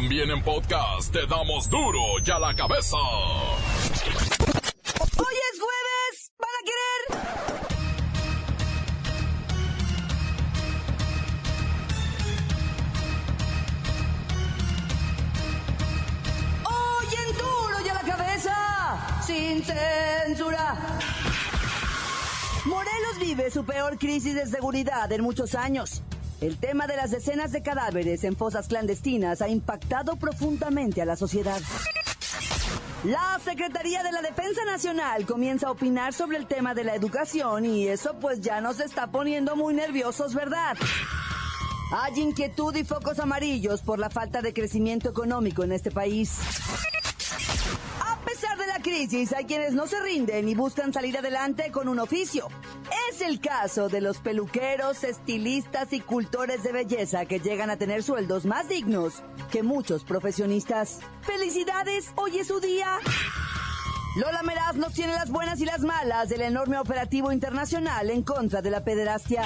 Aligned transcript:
También 0.00 0.30
en 0.30 0.40
podcast 0.44 1.12
te 1.12 1.26
damos 1.26 1.68
duro 1.68 1.98
y 2.24 2.30
a 2.30 2.38
la 2.38 2.54
cabeza. 2.54 2.96
Hoy 5.16 5.34
es 5.50 5.58
jueves, 5.58 6.30
¿van 6.38 6.54
a 6.54 6.62
querer? 6.68 7.02
Hoy 16.62 17.08
en 17.26 17.32
duro 17.36 17.80
y 17.84 17.88
a 17.88 17.94
la 17.94 18.02
cabeza, 18.02 18.54
sin 19.26 19.64
censura. 19.64 20.76
Morelos 22.66 23.18
vive 23.18 23.50
su 23.50 23.64
peor 23.64 23.98
crisis 23.98 24.36
de 24.36 24.46
seguridad 24.46 25.10
en 25.10 25.22
muchos 25.22 25.56
años. 25.56 26.04
El 26.40 26.56
tema 26.56 26.86
de 26.86 26.96
las 26.96 27.10
decenas 27.10 27.50
de 27.50 27.62
cadáveres 27.62 28.22
en 28.22 28.36
fosas 28.36 28.68
clandestinas 28.68 29.42
ha 29.42 29.48
impactado 29.48 30.16
profundamente 30.16 31.02
a 31.02 31.04
la 31.04 31.16
sociedad. 31.16 31.60
La 33.04 33.40
Secretaría 33.44 34.04
de 34.04 34.12
la 34.12 34.22
Defensa 34.22 34.64
Nacional 34.64 35.26
comienza 35.26 35.66
a 35.66 35.72
opinar 35.72 36.12
sobre 36.12 36.36
el 36.36 36.46
tema 36.46 36.74
de 36.74 36.84
la 36.84 36.94
educación 36.94 37.64
y 37.64 37.88
eso 37.88 38.14
pues 38.20 38.40
ya 38.40 38.60
nos 38.60 38.78
está 38.78 39.08
poniendo 39.08 39.56
muy 39.56 39.74
nerviosos, 39.74 40.34
¿verdad? 40.34 40.76
Hay 41.92 42.20
inquietud 42.20 42.74
y 42.76 42.84
focos 42.84 43.18
amarillos 43.18 43.82
por 43.82 43.98
la 43.98 44.10
falta 44.10 44.40
de 44.40 44.52
crecimiento 44.52 45.08
económico 45.08 45.64
en 45.64 45.72
este 45.72 45.90
país. 45.90 46.38
A 48.00 48.18
pesar 48.20 48.58
de 48.58 48.66
la 48.66 48.80
crisis, 48.80 49.32
hay 49.32 49.44
quienes 49.44 49.72
no 49.72 49.86
se 49.86 50.00
rinden 50.02 50.48
y 50.48 50.54
buscan 50.54 50.92
salir 50.92 51.18
adelante 51.18 51.72
con 51.72 51.88
un 51.88 51.98
oficio. 51.98 52.48
Es 53.10 53.22
el 53.22 53.40
caso 53.40 53.88
de 53.88 54.00
los 54.00 54.18
peluqueros, 54.18 55.02
estilistas 55.02 55.92
y 55.92 56.00
cultores 56.00 56.62
de 56.62 56.72
belleza 56.72 57.24
que 57.24 57.40
llegan 57.40 57.70
a 57.70 57.76
tener 57.76 58.02
sueldos 58.02 58.44
más 58.44 58.68
dignos 58.68 59.22
que 59.50 59.62
muchos 59.62 60.04
profesionistas. 60.04 61.00
¡Felicidades! 61.22 62.12
¡Hoy 62.16 62.38
es 62.38 62.48
su 62.48 62.60
día! 62.60 62.98
Lola 64.16 64.42
Meraz 64.42 64.76
nos 64.76 64.92
tiene 64.92 65.12
las 65.14 65.30
buenas 65.30 65.60
y 65.60 65.64
las 65.64 65.80
malas 65.80 66.28
del 66.28 66.42
enorme 66.42 66.78
operativo 66.78 67.32
internacional 67.32 68.10
en 68.10 68.22
contra 68.22 68.62
de 68.62 68.70
la 68.70 68.84
pederastia. 68.84 69.44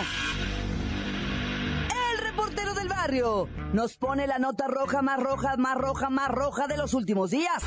El 2.12 2.18
reportero 2.18 2.74
del 2.74 2.88
barrio 2.88 3.48
nos 3.72 3.96
pone 3.96 4.26
la 4.26 4.38
nota 4.38 4.66
roja 4.66 5.02
más 5.02 5.20
roja, 5.20 5.56
más 5.56 5.76
roja, 5.76 6.10
más 6.10 6.30
roja 6.30 6.66
de 6.66 6.76
los 6.76 6.94
últimos 6.94 7.30
días. 7.30 7.62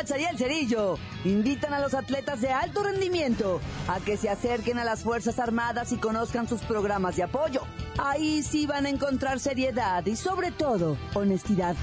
Bacha 0.00 0.16
y 0.16 0.24
el 0.24 0.38
cerillo 0.38 0.96
invitan 1.26 1.74
a 1.74 1.78
los 1.78 1.92
atletas 1.92 2.40
de 2.40 2.50
alto 2.50 2.82
rendimiento 2.82 3.60
a 3.86 4.00
que 4.00 4.16
se 4.16 4.30
acerquen 4.30 4.78
a 4.78 4.84
las 4.84 5.02
Fuerzas 5.02 5.38
Armadas 5.38 5.92
y 5.92 5.98
conozcan 5.98 6.48
sus 6.48 6.62
programas 6.62 7.16
de 7.16 7.24
apoyo. 7.24 7.60
Ahí 7.98 8.42
sí 8.42 8.66
van 8.66 8.86
a 8.86 8.88
encontrar 8.88 9.40
seriedad 9.40 10.06
y 10.06 10.16
sobre 10.16 10.52
todo 10.52 10.96
honestidad. 11.12 11.76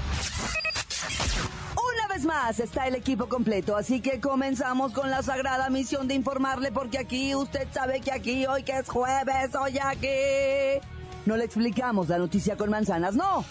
Una 1.76 2.08
vez 2.12 2.24
más 2.24 2.58
está 2.58 2.88
el 2.88 2.96
equipo 2.96 3.28
completo, 3.28 3.76
así 3.76 4.00
que 4.00 4.18
comenzamos 4.18 4.92
con 4.92 5.12
la 5.12 5.22
sagrada 5.22 5.70
misión 5.70 6.08
de 6.08 6.14
informarle 6.14 6.72
porque 6.72 6.98
aquí 6.98 7.36
usted 7.36 7.68
sabe 7.72 8.00
que 8.00 8.10
aquí 8.10 8.46
hoy 8.46 8.64
que 8.64 8.78
es 8.78 8.88
jueves, 8.88 9.54
hoy 9.54 9.78
aquí 9.78 10.84
no 11.24 11.36
le 11.36 11.44
explicamos 11.44 12.08
la 12.08 12.18
noticia 12.18 12.56
con 12.56 12.68
manzanas, 12.68 13.14
no. 13.14 13.44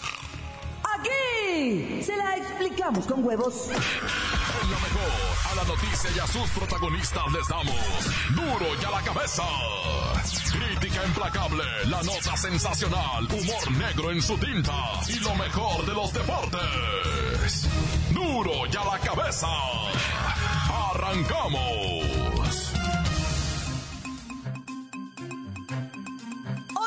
Aquí 0.98 2.02
se 2.02 2.14
la 2.18 2.36
explicamos 2.36 3.06
con 3.06 3.24
huevos. 3.24 3.70
La 5.58 5.64
noticia 5.64 6.10
y 6.14 6.18
a 6.20 6.26
sus 6.26 6.48
protagonistas 6.50 7.32
les 7.32 7.48
damos 7.48 7.74
duro 8.30 8.66
y 8.80 8.84
a 8.84 8.90
la 8.90 9.02
cabeza. 9.02 9.42
Crítica 10.52 11.04
implacable, 11.04 11.64
la 11.86 12.02
nota 12.02 12.36
sensacional, 12.36 13.24
humor 13.24 13.70
negro 13.72 14.12
en 14.12 14.22
su 14.22 14.38
tinta 14.38 15.00
y 15.08 15.18
lo 15.18 15.34
mejor 15.34 15.84
de 15.84 15.94
los 15.94 16.12
deportes. 16.12 17.68
Duro 18.10 18.66
y 18.72 18.76
a 18.76 18.84
la 18.84 18.98
cabeza. 19.00 19.48
Arrancamos. 20.92 22.04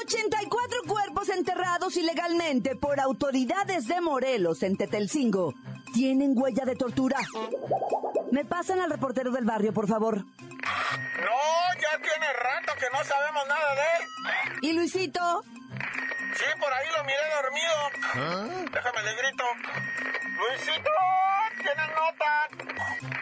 84 0.06 0.78
cuerpos 0.88 1.30
enterrados 1.30 1.98
ilegalmente 1.98 2.78
por 2.78 3.02
autoridades 3.02 3.88
de 3.88 4.00
Morelos 4.00 4.64
en 4.64 4.78
Tetelcingo 4.78 5.54
tienen 5.94 6.34
huella 6.36 6.66
de 6.66 6.76
tortura. 6.76 7.18
¿Me 8.32 8.46
pasan 8.46 8.80
al 8.80 8.90
reportero 8.90 9.32
del 9.32 9.46
barrio, 9.46 9.74
por 9.74 9.88
favor? 9.88 10.18
No, 10.18 11.38
ya 11.82 11.98
tiene 12.02 12.34
rato 12.34 12.74
que 12.80 12.86
no 12.92 13.04
sabemos 13.04 13.44
nada 13.48 13.76
de 13.76 13.82
él. 13.82 14.60
¿Y 14.62 14.74
Luisito? 14.74 15.44
Sí, 16.34 16.46
por 16.60 16.72
ahí 16.74 16.88
lo 16.98 17.04
miré 17.04 17.26
dormido. 17.36 18.70
Déjame 18.72 19.04
le 19.04 19.16
grito. 19.22 19.44
Luisito, 20.38 20.90
tiene 21.58 21.88
nota. 21.88 22.48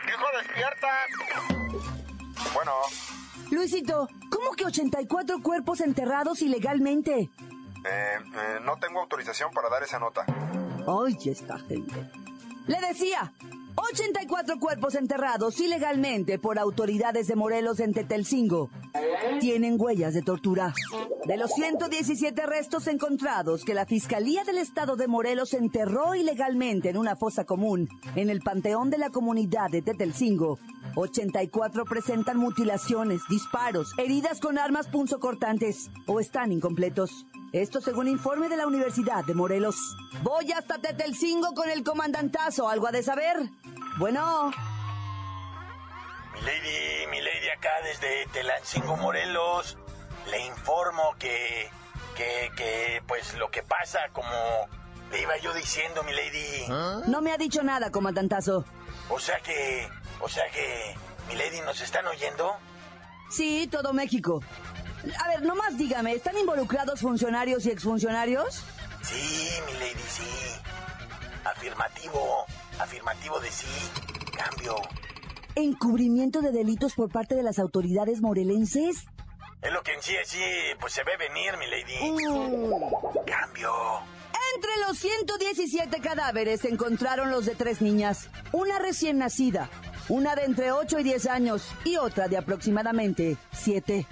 Hijo, 0.08 0.26
despierta. 0.38 0.88
Bueno, 2.54 2.72
Luisito, 3.52 4.08
¿cómo 4.32 4.52
que 4.52 4.66
84 4.66 5.42
cuerpos 5.42 5.82
enterrados 5.82 6.42
ilegalmente? 6.42 7.30
eh, 7.86 8.18
eh, 8.36 8.60
no 8.64 8.76
tengo 8.78 9.00
autorización 9.02 9.52
para 9.52 9.70
dar 9.70 9.82
esa 9.84 10.00
nota. 10.00 10.26
Ay, 10.88 11.18
esta 11.30 11.58
gente. 11.60 12.12
Le 12.70 12.80
decía, 12.88 13.34
84 13.76 14.60
cuerpos 14.60 14.94
enterrados 14.94 15.60
ilegalmente 15.60 16.38
por 16.38 16.60
autoridades 16.60 17.26
de 17.26 17.36
Morelos 17.36 17.80
en 17.80 17.96
Tetelcingo 17.96 18.70
tienen 19.40 19.76
huellas 19.82 20.14
de 20.14 20.22
tortura. 20.22 20.76
De 21.26 21.36
los 21.36 21.52
117 21.54 22.46
restos 22.46 22.86
encontrados 22.86 23.66
que 23.66 23.74
la 23.74 23.88
Fiscalía 23.88 24.44
del 24.44 24.60
Estado 24.60 24.98
de 24.98 25.08
Morelos 25.08 25.56
enterró 25.56 26.14
ilegalmente 26.14 26.90
en 26.90 26.98
una 26.98 27.16
fosa 27.16 27.44
común 27.44 27.90
en 28.16 28.30
el 28.30 28.42
panteón 28.42 28.92
de 28.92 29.00
la 29.00 29.10
comunidad 29.10 29.72
de 29.72 29.82
Tetelcingo, 29.82 30.60
84 30.96 31.86
presentan 31.86 32.38
mutilaciones, 32.38 33.22
disparos, 33.30 33.94
heridas 33.98 34.40
con 34.40 34.60
armas 34.60 34.88
punzocortantes 34.88 35.90
o 36.06 36.20
están 36.20 36.52
incompletos. 36.52 37.26
Esto 37.52 37.82
según 37.82 38.08
informe 38.08 38.48
de 38.48 38.58
la 38.58 38.68
Universidad 38.68 39.24
de 39.26 39.34
Morelos. 39.34 39.76
Voy 40.22 40.52
hasta 40.52 40.78
Tetelcingo 40.78 41.54
con 41.56 41.70
el 41.70 41.84
comandantazo, 41.84 42.70
¿algo 42.70 42.88
ha 42.88 42.92
de 42.92 43.02
saber? 43.04 43.38
Bueno, 43.98 44.52
Mi 46.36 46.42
lady, 46.42 47.08
mi 47.10 47.22
lady 47.22 47.50
acá 47.50 47.70
desde 47.84 48.28
Telancingo, 48.32 48.96
Morelos, 48.98 49.78
le 50.30 50.46
informo 50.46 51.16
que, 51.18 51.70
que, 52.16 52.52
que, 52.56 53.02
pues 53.08 53.34
lo 53.38 53.50
que 53.50 53.64
pasa, 53.64 54.00
como 54.14 54.30
le 55.12 55.22
iba 55.22 55.36
yo 55.38 55.54
diciendo, 55.54 56.04
mi 56.04 56.14
lady, 56.14 56.68
no 57.08 57.22
me 57.22 57.32
ha 57.32 57.38
dicho 57.38 57.64
nada, 57.64 57.92
comandantazo. 57.92 58.64
o 59.10 59.20
sea 59.20 59.40
que, 59.40 59.90
o 60.22 60.30
sea 60.30 60.44
que, 60.52 60.96
mi 61.28 61.36
lady, 61.36 61.62
¿nos 61.62 61.82
están 61.82 62.06
oyendo? 62.08 62.56
Sí, 63.32 63.68
todo 63.72 63.92
México. 63.94 64.42
A 65.20 65.28
ver, 65.30 65.44
nomás 65.44 65.78
dígame, 65.78 66.14
¿están 66.14 66.38
involucrados 66.38 67.00
funcionarios 67.00 67.66
y 67.66 67.72
exfuncionarios? 67.72 68.64
Sí, 69.02 69.50
mi 69.66 69.74
lady, 69.74 70.04
sí. 70.08 70.24
Afirmativo, 71.46 72.46
afirmativo 72.80 73.40
de 73.40 73.50
sí, 73.50 73.68
cambio. 74.38 74.76
¿Encubrimiento 75.56 76.42
de 76.42 76.52
delitos 76.52 76.94
por 76.96 77.10
parte 77.10 77.36
de 77.36 77.44
las 77.44 77.60
autoridades 77.60 78.22
morelenses? 78.22 79.06
Es 79.62 79.72
lo 79.74 79.84
que 79.84 79.94
en 79.94 80.02
sí, 80.02 80.16
sí, 80.26 80.40
pues 80.80 80.94
se 80.94 81.04
ve 81.04 81.12
venir, 81.18 81.58
mi 81.58 81.68
lady. 81.68 82.16
Cambio. 83.26 83.72
Entre 84.56 84.72
los 84.88 84.98
117 84.98 86.00
cadáveres 86.02 86.62
se 86.62 86.70
encontraron 86.70 87.30
los 87.30 87.46
de 87.46 87.56
tres 87.56 87.82
niñas, 87.82 88.30
una 88.52 88.80
recién 88.80 89.18
nacida, 89.18 89.70
una 90.10 90.36
de 90.36 90.44
entre 90.44 90.72
8 90.72 91.00
y 91.00 91.04
10 91.04 91.28
años 91.28 91.72
y 91.86 91.98
otra 91.98 92.28
de 92.28 92.38
aproximadamente 92.38 93.38
7. 93.54 94.06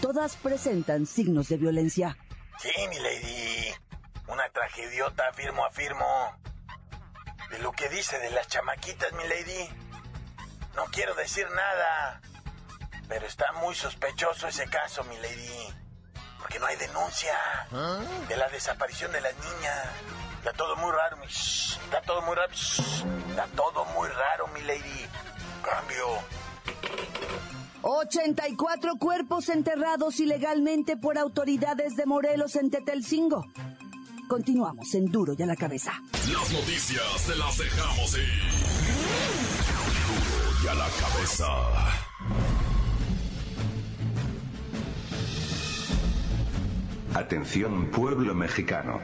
Todas 0.00 0.36
presentan 0.36 1.06
signos 1.06 1.48
de 1.48 1.58
violencia. 1.58 2.16
Sí, 2.58 2.70
mi 2.88 2.98
lady. 2.98 3.74
Una 4.28 4.48
tragediota, 4.50 5.28
afirmo, 5.28 5.64
afirmo. 5.64 6.06
De 7.50 7.58
lo 7.58 7.72
que 7.72 7.88
dice 7.90 8.18
de 8.18 8.30
las 8.30 8.48
chamaquitas, 8.48 9.12
mi 9.12 9.24
lady. 9.28 9.68
No 10.74 10.86
quiero 10.86 11.14
decir 11.14 11.46
nada. 11.50 12.22
Pero 13.08 13.26
está 13.26 13.52
muy 13.52 13.74
sospechoso 13.74 14.48
ese 14.48 14.66
caso, 14.68 15.04
mi 15.04 15.16
lady. 15.18 15.74
Porque 16.38 16.58
no 16.58 16.66
hay 16.66 16.76
denuncia 16.76 17.36
de 18.26 18.36
la 18.36 18.48
desaparición 18.48 19.12
de 19.12 19.20
las 19.20 19.34
niñas. 19.36 19.86
Está 20.38 20.54
todo 20.54 20.74
muy 20.76 20.90
raro, 20.90 21.18
mi... 21.18 21.26
Está 21.26 22.00
todo 22.02 22.22
muy 22.22 22.34
raro. 22.34 22.52
Está 22.52 23.46
todo 23.54 23.84
muy 23.86 24.08
raro, 24.08 24.48
mi 24.48 24.62
lady. 24.62 25.08
Cambio. 25.62 26.06
84 27.82 28.96
cuerpos 28.96 29.48
enterrados 29.48 30.20
ilegalmente 30.20 30.96
por 30.96 31.18
autoridades 31.18 31.96
de 31.96 32.06
Morelos 32.06 32.56
en 32.56 32.70
Tetelcingo. 32.70 33.46
Continuamos 34.28 34.94
en 34.94 35.06
Duro 35.06 35.34
y 35.36 35.42
a 35.42 35.46
la 35.46 35.56
cabeza. 35.56 35.92
Las 36.32 36.52
noticias 36.52 37.26
te 37.26 37.36
las 37.36 37.58
dejamos 37.58 38.16
ir. 38.16 38.42
Duro 40.06 40.64
y 40.64 40.68
a 40.68 40.74
la 40.74 40.88
cabeza. 41.00 41.46
Atención 47.14 47.90
pueblo 47.90 48.34
mexicano. 48.34 49.00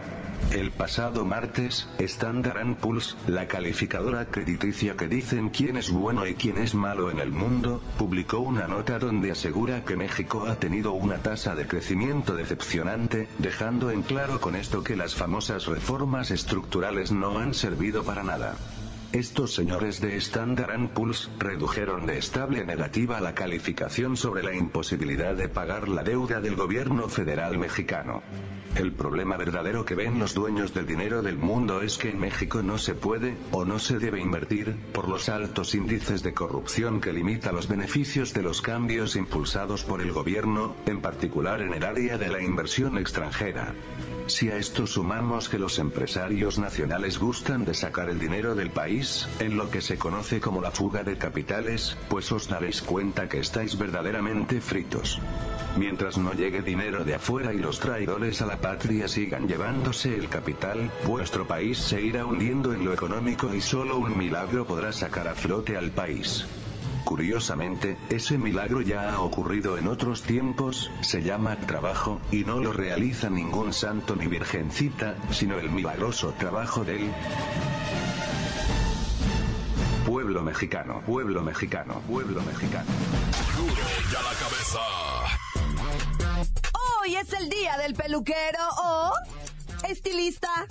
El 0.53 0.71
pasado 0.71 1.25
martes, 1.27 1.89
Standard 1.99 2.77
Poor's, 2.77 3.17
la 3.27 3.47
calificadora 3.47 4.25
crediticia 4.27 4.97
que 4.97 5.07
dicen 5.07 5.51
quién 5.51 5.77
es 5.77 5.91
bueno 5.91 6.27
y 6.27 6.35
quién 6.35 6.57
es 6.57 6.75
malo 6.75 7.11
en 7.11 7.19
el 7.19 7.33
mundo, 7.33 7.83
publicó 7.99 8.39
una 8.39 8.67
nota 8.67 8.99
donde 8.99 9.31
asegura 9.31 9.85
que 9.85 9.97
México 9.97 10.47
ha 10.47 10.57
tenido 10.57 10.93
una 10.93 11.19
tasa 11.19 11.55
de 11.55 11.67
crecimiento 11.67 12.35
decepcionante, 12.35 13.29
dejando 13.39 13.91
en 13.91 14.03
claro 14.03 14.41
con 14.41 14.57
esto 14.57 14.83
que 14.83 14.97
las 14.97 15.15
famosas 15.15 15.67
reformas 15.67 16.31
estructurales 16.31 17.13
no 17.13 17.39
han 17.39 17.53
servido 17.53 18.03
para 18.03 18.23
nada. 18.23 18.57
Estos 19.13 19.55
señores 19.55 20.03
de 20.03 20.19
Standard 20.19 20.91
Poor's 20.91 21.31
redujeron 21.39 22.05
de 22.05 22.19
estable 22.19 22.67
negativa 22.67 23.23
la 23.23 23.35
calificación 23.35 24.19
sobre 24.19 24.43
la 24.43 24.55
imposibilidad 24.55 25.35
de 25.35 25.49
pagar 25.49 25.89
la 25.89 26.03
deuda 26.03 26.43
del 26.43 26.57
gobierno 26.57 27.09
federal 27.09 27.57
mexicano. 27.57 28.23
El 28.75 28.93
problema 28.93 29.39
verdadero 29.39 29.87
que 29.87 29.95
ven 29.95 30.19
los 30.19 30.35
dueños 30.35 30.75
del 30.75 30.87
dinero 30.87 31.23
del 31.23 31.39
mundo 31.39 31.81
es 31.81 31.97
que 31.97 32.11
en 32.11 32.21
México 32.21 32.63
no 32.63 32.77
se 32.77 32.95
puede, 32.95 33.39
o 33.51 33.65
no 33.65 33.79
se 33.79 33.99
debe 33.99 34.21
invertir, 34.21 34.77
por 34.93 35.09
los 35.09 35.31
altos 35.31 35.75
índices 35.75 36.23
de 36.23 36.35
corrupción 36.35 37.01
que 37.01 37.15
limita 37.15 37.51
los 37.51 37.67
beneficios 37.67 38.35
de 38.35 38.43
los 38.43 38.61
cambios 38.61 39.17
impulsados 39.17 39.85
por 39.85 40.03
el 40.03 40.13
gobierno, 40.13 40.77
en 40.85 41.01
particular 41.01 41.63
en 41.63 41.73
el 41.73 41.83
área 41.83 42.19
de 42.19 42.29
la 42.29 42.43
inversión 42.43 42.99
extranjera. 42.99 43.75
Si 44.27 44.51
a 44.51 44.59
esto 44.59 44.87
sumamos 44.87 45.49
que 45.49 45.59
los 45.59 45.79
empresarios 45.79 46.59
nacionales 46.59 47.19
gustan 47.19 47.65
de 47.65 47.73
sacar 47.73 48.11
el 48.11 48.19
dinero 48.19 48.55
del 48.55 48.71
país, 48.71 48.98
en 49.39 49.57
lo 49.57 49.71
que 49.71 49.81
se 49.81 49.97
conoce 49.97 50.41
como 50.41 50.61
la 50.61 50.73
fuga 50.73 51.05
de 51.05 51.17
capitales, 51.17 51.97
pues 52.09 52.33
os 52.33 52.49
daréis 52.49 52.83
cuenta 52.83 53.29
que 53.29 53.39
estáis 53.39 53.79
verdaderamente 53.79 54.61
fritos. 54.61 55.21
Mientras 55.77 56.19
no 56.19 56.33
llegue 56.33 56.63
dinero 56.63 57.05
de 57.05 57.15
afuera 57.15 57.53
y 57.55 57.59
los 57.59 57.79
traidores 57.79 58.43
a 58.43 58.47
la 58.47 58.61
patria 58.61 59.07
sigan 59.07 59.47
llevándose 59.47 60.17
el 60.17 60.29
capital, 60.29 60.91
vuestro 61.07 61.47
país 61.47 61.79
se 61.79 62.03
irá 62.03 62.27
hundiendo 62.27 62.73
en 62.73 62.85
lo 62.85 62.93
económico 62.93 63.55
y 63.55 63.61
solo 63.61 63.99
un 63.99 64.19
milagro 64.19 64.67
podrá 64.67 64.93
sacar 64.93 65.29
a 65.29 65.37
flote 65.37 65.77
al 65.77 65.93
país. 65.93 66.45
Curiosamente, 67.05 67.97
ese 68.11 68.37
milagro 68.37 68.81
ya 68.81 69.15
ha 69.15 69.21
ocurrido 69.21 69.79
en 69.79 69.87
otros 69.87 70.23
tiempos, 70.23 70.91
se 71.03 71.23
llama 71.23 71.57
trabajo, 71.57 72.21
y 72.33 72.45
no 72.45 72.59
lo 72.59 72.73
realiza 72.73 73.31
ningún 73.31 73.73
santo 73.73 74.17
ni 74.17 74.27
virgencita, 74.27 75.15
sino 75.31 75.59
el 75.59 75.71
milagroso 75.71 76.35
trabajo 76.37 76.85
del 76.85 77.09
pueblo 80.39 80.53
mexicano, 80.53 81.03
pueblo 81.05 81.43
mexicano, 81.43 82.01
pueblo 82.09 82.41
mexicano. 82.43 82.87
Duro 83.57 83.83
ya 84.13 84.23
la 84.23 84.35
cabeza. 84.39 84.79
Hoy 87.01 87.17
es 87.17 87.33
el 87.33 87.49
día 87.49 87.77
del 87.79 87.95
peluquero 87.95 88.61
o 88.85 89.11
estilista. 89.89 90.69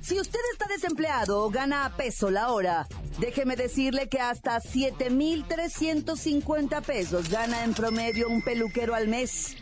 Si 0.00 0.18
usted 0.18 0.40
está 0.52 0.64
desempleado 0.68 1.44
o 1.44 1.50
gana 1.50 1.84
a 1.84 1.94
peso 1.94 2.30
la 2.30 2.48
hora, 2.48 2.86
déjeme 3.18 3.56
decirle 3.56 4.08
que 4.08 4.20
hasta 4.20 4.58
7,350 4.60 6.80
pesos 6.80 7.28
gana 7.28 7.62
en 7.64 7.74
promedio 7.74 8.28
un 8.28 8.40
peluquero 8.40 8.94
al 8.94 9.08
mes. 9.08 9.54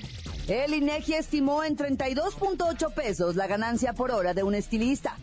El 0.47 0.73
INEGI 0.73 1.15
estimó 1.15 1.65
en 1.65 1.77
32.8 1.77 2.95
pesos 2.95 3.35
la 3.35 3.49
ganancia 3.49 3.93
por 3.93 4.13
hora 4.13 4.35
de 4.35 4.45
un 4.45 4.55
estilista. 4.55 5.17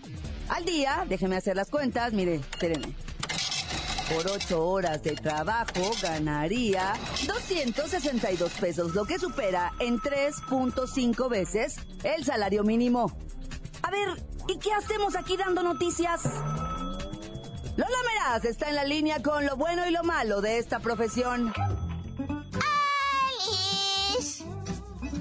Al 0.49 0.65
día, 0.65 1.05
déjeme 1.07 1.37
hacer 1.37 1.55
las 1.55 1.69
cuentas, 1.69 2.11
mire, 2.11 2.35
espérenme. 2.35 2.93
Por 4.09 4.27
8 4.27 4.65
horas 4.67 5.03
de 5.03 5.11
trabajo 5.11 5.91
ganaría 6.01 6.93
262 7.27 8.51
pesos, 8.53 8.95
lo 8.95 9.05
que 9.05 9.19
supera 9.19 9.71
en 9.79 9.99
3.5 9.99 11.29
veces 11.29 11.75
el 12.03 12.25
salario 12.25 12.63
mínimo. 12.63 13.15
A 13.83 13.91
ver, 13.91 14.09
¿y 14.47 14.57
qué 14.57 14.73
hacemos 14.73 15.15
aquí 15.15 15.37
dando 15.37 15.61
noticias? 15.61 16.23
Lola 17.77 17.97
Meraz 18.07 18.45
está 18.45 18.69
en 18.69 18.75
la 18.75 18.83
línea 18.83 19.21
con 19.21 19.45
lo 19.45 19.55
bueno 19.55 19.87
y 19.87 19.91
lo 19.91 20.03
malo 20.03 20.41
de 20.41 20.57
esta 20.57 20.79
profesión. 20.79 21.53
¡Alice! 24.17 24.43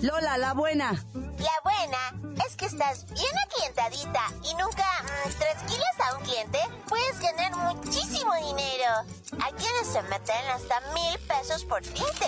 Lola, 0.01 0.39
la 0.39 0.55
buena. 0.55 0.93
La 1.15 1.61
buena 1.63 2.28
estás 2.69 3.07
bien 3.13 3.33
aclientadita 3.47 4.21
y 4.45 4.55
nunca 4.55 4.85
mm, 5.03 5.67
kilos 5.67 5.87
a 6.05 6.17
un 6.17 6.23
cliente 6.23 6.59
puedes 6.87 7.19
ganar 7.19 7.57
muchísimo 7.57 8.35
dinero. 8.35 9.07
Hay 9.43 9.53
quienes 9.55 9.87
se 9.87 10.03
meten 10.03 10.51
hasta 10.53 10.81
mil 10.93 11.19
pesos 11.21 11.65
por 11.65 11.81
cliente. 11.81 12.27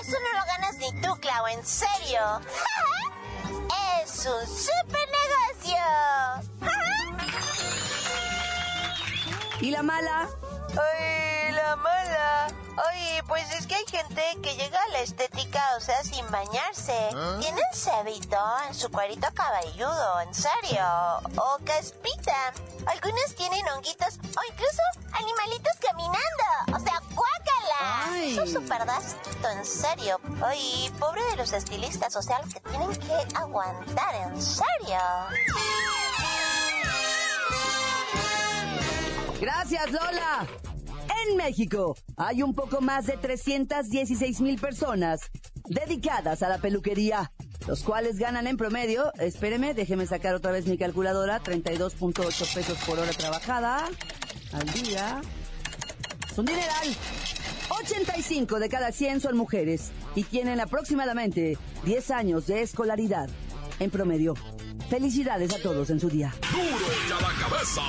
Eso 0.00 0.16
no 0.20 0.38
lo 0.38 0.46
ganas 0.46 0.76
ni 0.78 0.90
tú, 1.02 1.14
Clau, 1.20 1.46
en 1.48 1.64
serio. 1.66 2.40
es 4.02 4.26
un 4.26 4.46
super 4.46 5.06
negocio. 5.20 5.76
¿Y 9.60 9.70
la 9.70 9.82
mala? 9.82 10.28
Ay, 10.80 11.52
la 11.52 11.76
mala. 11.76 12.46
Ay, 12.76 13.20
pues 13.28 13.48
es 13.52 13.66
que 13.66 13.76
hay 13.76 13.84
gente 13.86 14.22
que 14.42 14.56
llega 14.56 14.82
a 14.82 14.88
la 14.88 15.00
estética, 15.00 15.62
o 15.76 15.80
sea, 15.80 16.02
sin 16.02 16.28
bañarse. 16.30 17.10
Tienen 17.40 17.64
cebito 17.72 18.38
en 18.66 18.74
su 18.74 18.90
cuerito 18.90 19.28
cabelludo, 19.34 20.20
en 20.20 20.34
serio. 20.34 20.84
O 21.36 21.58
caspita. 21.64 22.52
Algunos 22.86 23.34
tienen 23.36 23.66
honguitos 23.68 24.18
o 24.18 24.52
incluso 24.52 24.82
animalitos 25.12 25.72
caminando. 25.80 26.76
O 26.76 26.80
sea, 26.80 27.00
guácala. 27.14 28.04
Ay. 28.06 28.32
Eso 28.38 28.58
es 28.58 29.16
en 29.52 29.64
serio. 29.64 30.20
Ay, 30.42 30.92
pobre 30.98 31.22
de 31.30 31.36
los 31.36 31.52
estilistas, 31.52 32.16
o 32.16 32.22
sea, 32.22 32.40
los 32.40 32.52
que 32.52 32.60
tienen 32.60 32.90
que 32.96 33.36
aguantar, 33.36 34.14
en 34.14 34.42
serio. 34.42 34.98
Gracias, 39.44 39.92
Lola. 39.92 40.46
En 41.28 41.36
México 41.36 41.94
hay 42.16 42.42
un 42.42 42.54
poco 42.54 42.80
más 42.80 43.04
de 43.04 43.18
316 43.18 44.40
mil 44.40 44.58
personas 44.58 45.20
dedicadas 45.68 46.42
a 46.42 46.48
la 46.48 46.56
peluquería, 46.56 47.30
los 47.68 47.82
cuales 47.82 48.18
ganan 48.18 48.46
en 48.46 48.56
promedio, 48.56 49.12
espéreme, 49.18 49.74
déjeme 49.74 50.06
sacar 50.06 50.34
otra 50.34 50.50
vez 50.50 50.66
mi 50.66 50.78
calculadora, 50.78 51.42
32.8 51.42 52.54
pesos 52.54 52.78
por 52.86 52.98
hora 52.98 53.10
trabajada 53.10 53.84
al 54.54 54.72
día. 54.72 55.20
Es 56.30 56.38
un 56.38 56.46
dineral. 56.46 56.96
85 57.82 58.58
de 58.58 58.68
cada 58.70 58.92
100 58.92 59.20
son 59.20 59.36
mujeres 59.36 59.92
y 60.14 60.22
tienen 60.22 60.58
aproximadamente 60.58 61.58
10 61.84 62.10
años 62.12 62.46
de 62.46 62.62
escolaridad 62.62 63.28
en 63.78 63.90
promedio. 63.90 64.32
Felicidades 64.88 65.52
a 65.52 65.60
todos 65.60 65.90
en 65.90 66.00
su 66.00 66.08
día. 66.08 66.34
Duro 66.50 66.86
ya 67.10 67.20
la 67.20 67.46
cabeza. 67.46 67.82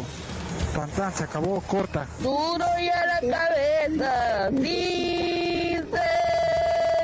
Tan, 0.76 1.14
se 1.14 1.24
acabó, 1.24 1.62
corta. 1.62 2.06
Duro 2.20 2.66
y 2.82 2.90
a 2.90 3.06
la 3.06 3.20
cabeza, 3.38 4.50
sin 4.50 5.88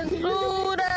censura. 0.09 0.89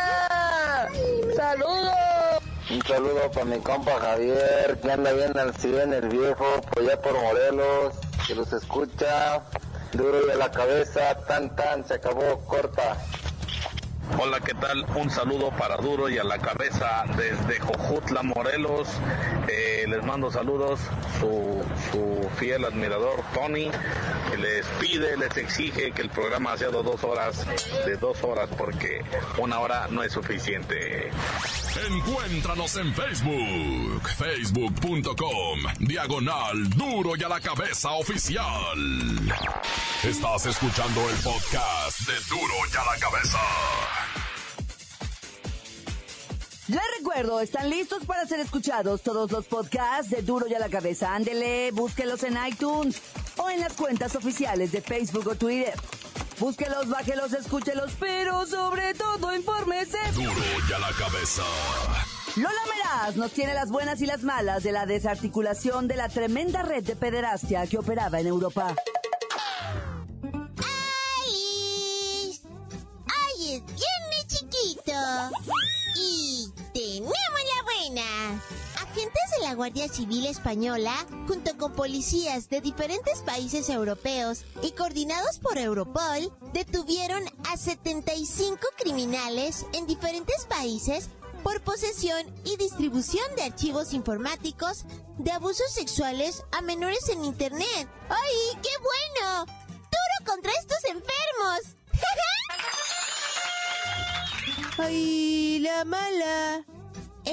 Saludos. 1.36 2.42
Un 2.72 2.80
saludo 2.86 3.30
para 3.30 3.44
mi 3.44 3.58
compa 3.58 4.00
Javier, 4.00 4.78
que 4.80 4.90
anda 4.90 5.12
bien 5.12 5.36
al 5.36 5.54
100 5.54 5.92
el 5.92 6.08
viejo, 6.08 6.62
por 6.70 6.82
allá 6.82 7.02
por 7.02 7.12
Morelos, 7.12 7.92
que 8.26 8.34
los 8.34 8.50
escucha. 8.50 9.42
Duro 9.92 10.20
a 10.32 10.36
la 10.36 10.50
cabeza, 10.50 11.14
tan 11.28 11.54
tan, 11.54 11.86
se 11.86 11.94
acabó, 11.94 12.38
corta. 12.46 12.96
Hola, 14.18 14.40
¿qué 14.40 14.54
tal? 14.54 14.86
Un 14.96 15.10
saludo 15.10 15.50
para 15.50 15.76
Duro 15.76 16.08
y 16.08 16.16
a 16.16 16.24
la 16.24 16.38
cabeza 16.38 17.04
desde 17.14 17.60
Jojutla, 17.60 18.22
Morelos. 18.22 18.88
Eh, 19.48 19.84
les 19.86 20.02
mando 20.04 20.30
saludos, 20.30 20.80
su, 21.20 21.62
su, 21.90 22.28
fiel 22.36 22.64
admirador 22.64 23.20
Tony, 23.34 23.70
les 24.36 24.66
pide, 24.80 25.16
les 25.16 25.36
exige 25.36 25.92
que 25.92 26.02
el 26.02 26.10
programa 26.10 26.56
sea 26.56 26.68
de 26.68 26.82
dos 26.82 27.02
horas, 27.04 27.46
de 27.86 27.96
dos 27.96 28.22
horas, 28.22 28.48
porque 28.56 29.04
una 29.38 29.60
hora 29.60 29.88
no 29.90 30.02
es 30.02 30.12
suficiente. 30.12 31.10
Encuéntranos 31.88 32.76
en 32.76 32.94
Facebook, 32.94 34.08
facebook.com, 34.16 35.60
diagonal 35.80 36.70
Duro 36.70 37.12
y 37.16 37.22
a 37.22 37.28
la 37.28 37.40
cabeza 37.40 37.92
oficial. 37.92 38.78
Estás 40.02 40.46
escuchando 40.46 41.08
el 41.08 41.16
podcast 41.16 42.00
de 42.00 42.14
Duro 42.28 42.54
y 42.72 42.76
a 42.76 42.84
la 42.84 42.98
cabeza. 42.98 44.21
Les 46.68 46.80
recuerdo, 46.98 47.40
están 47.40 47.68
listos 47.68 48.04
para 48.06 48.24
ser 48.24 48.38
escuchados 48.38 49.02
todos 49.02 49.32
los 49.32 49.46
podcasts 49.46 50.10
de 50.10 50.22
Duro 50.22 50.46
y 50.46 50.54
a 50.54 50.60
la 50.60 50.68
cabeza. 50.68 51.12
Ándele, 51.12 51.72
búsquelos 51.72 52.22
en 52.22 52.38
iTunes 52.46 53.02
o 53.36 53.50
en 53.50 53.60
las 53.60 53.72
cuentas 53.72 54.14
oficiales 54.14 54.70
de 54.70 54.80
Facebook 54.80 55.26
o 55.26 55.34
Twitter. 55.34 55.74
Búsquelos, 56.38 56.88
bájelos, 56.88 57.32
escúchelos, 57.32 57.92
pero 57.98 58.46
sobre 58.46 58.94
todo 58.94 59.34
infórmese. 59.34 59.98
Duro 60.14 60.30
y 60.68 60.72
a 60.72 60.78
la 60.78 60.92
cabeza. 60.92 61.42
Lola 62.36 62.62
Meraz 62.68 63.16
nos 63.16 63.32
tiene 63.32 63.54
las 63.54 63.68
buenas 63.68 64.00
y 64.00 64.06
las 64.06 64.22
malas 64.22 64.62
de 64.62 64.70
la 64.70 64.86
desarticulación 64.86 65.88
de 65.88 65.96
la 65.96 66.08
tremenda 66.08 66.62
red 66.62 66.84
de 66.84 66.94
pederastia 66.94 67.66
que 67.66 67.78
operaba 67.78 68.20
en 68.20 68.28
Europa. 68.28 68.74
¡Ay! 71.26 72.40
¡Ay, 73.08 73.54
es 73.54 73.66
viernes 73.66 74.26
chiquito! 74.28 74.92
La 79.42 79.54
Guardia 79.54 79.88
Civil 79.88 80.26
Española, 80.26 80.94
junto 81.26 81.56
con 81.58 81.72
policías 81.72 82.48
de 82.48 82.60
diferentes 82.60 83.22
países 83.22 83.68
europeos 83.68 84.44
y 84.62 84.70
coordinados 84.70 85.38
por 85.40 85.58
Europol, 85.58 86.32
detuvieron 86.52 87.24
a 87.50 87.56
75 87.56 88.60
criminales 88.78 89.66
en 89.72 89.86
diferentes 89.86 90.46
países 90.46 91.08
por 91.42 91.60
posesión 91.62 92.24
y 92.44 92.56
distribución 92.56 93.24
de 93.34 93.42
archivos 93.42 93.92
informáticos 93.94 94.84
de 95.18 95.32
abusos 95.32 95.72
sexuales 95.72 96.44
a 96.52 96.62
menores 96.62 97.08
en 97.08 97.24
Internet. 97.24 97.88
¡Ay, 98.08 98.58
qué 98.62 98.70
bueno! 98.80 99.44
¡Duro 99.44 100.30
contra 100.32 100.52
estos 100.52 100.84
enfermos! 100.84 101.76
¡Ay, 104.78 105.58
la 105.58 105.84
mala! 105.84 106.64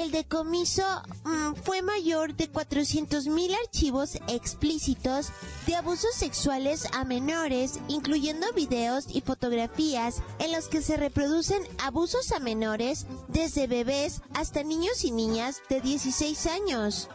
El 0.00 0.12
decomiso 0.12 0.82
mm, 1.24 1.56
fue 1.62 1.82
mayor 1.82 2.34
de 2.34 2.50
400.000 2.50 3.54
archivos 3.54 4.14
explícitos 4.28 5.28
de 5.66 5.76
abusos 5.76 6.14
sexuales 6.14 6.86
a 6.94 7.04
menores, 7.04 7.78
incluyendo 7.86 8.50
videos 8.54 9.04
y 9.12 9.20
fotografías 9.20 10.22
en 10.38 10.52
los 10.52 10.68
que 10.68 10.80
se 10.80 10.96
reproducen 10.96 11.62
abusos 11.84 12.32
a 12.32 12.38
menores 12.38 13.04
desde 13.28 13.66
bebés 13.66 14.22
hasta 14.32 14.62
niños 14.62 15.04
y 15.04 15.10
niñas 15.10 15.60
de 15.68 15.82
16 15.82 16.46
años. 16.46 17.10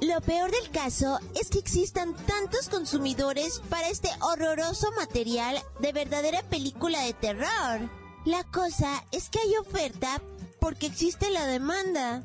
Lo 0.00 0.18
peor 0.22 0.50
del 0.50 0.70
caso 0.70 1.18
es 1.38 1.50
que 1.50 1.58
existan 1.58 2.14
tantos 2.14 2.70
consumidores 2.70 3.60
para 3.68 3.90
este 3.90 4.08
horroroso 4.22 4.90
material 4.92 5.62
de 5.80 5.92
verdadera 5.92 6.42
película 6.44 7.02
de 7.02 7.12
terror. 7.12 7.90
La 8.24 8.44
cosa 8.44 9.04
es 9.10 9.28
que 9.28 9.40
hay 9.40 9.56
oferta 9.56 10.22
porque 10.62 10.86
existe 10.86 11.28
la 11.30 11.44
demanda. 11.44 12.22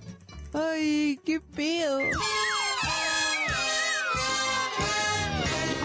Ay, 0.53 1.19
qué 1.25 1.41
feo. 1.41 1.97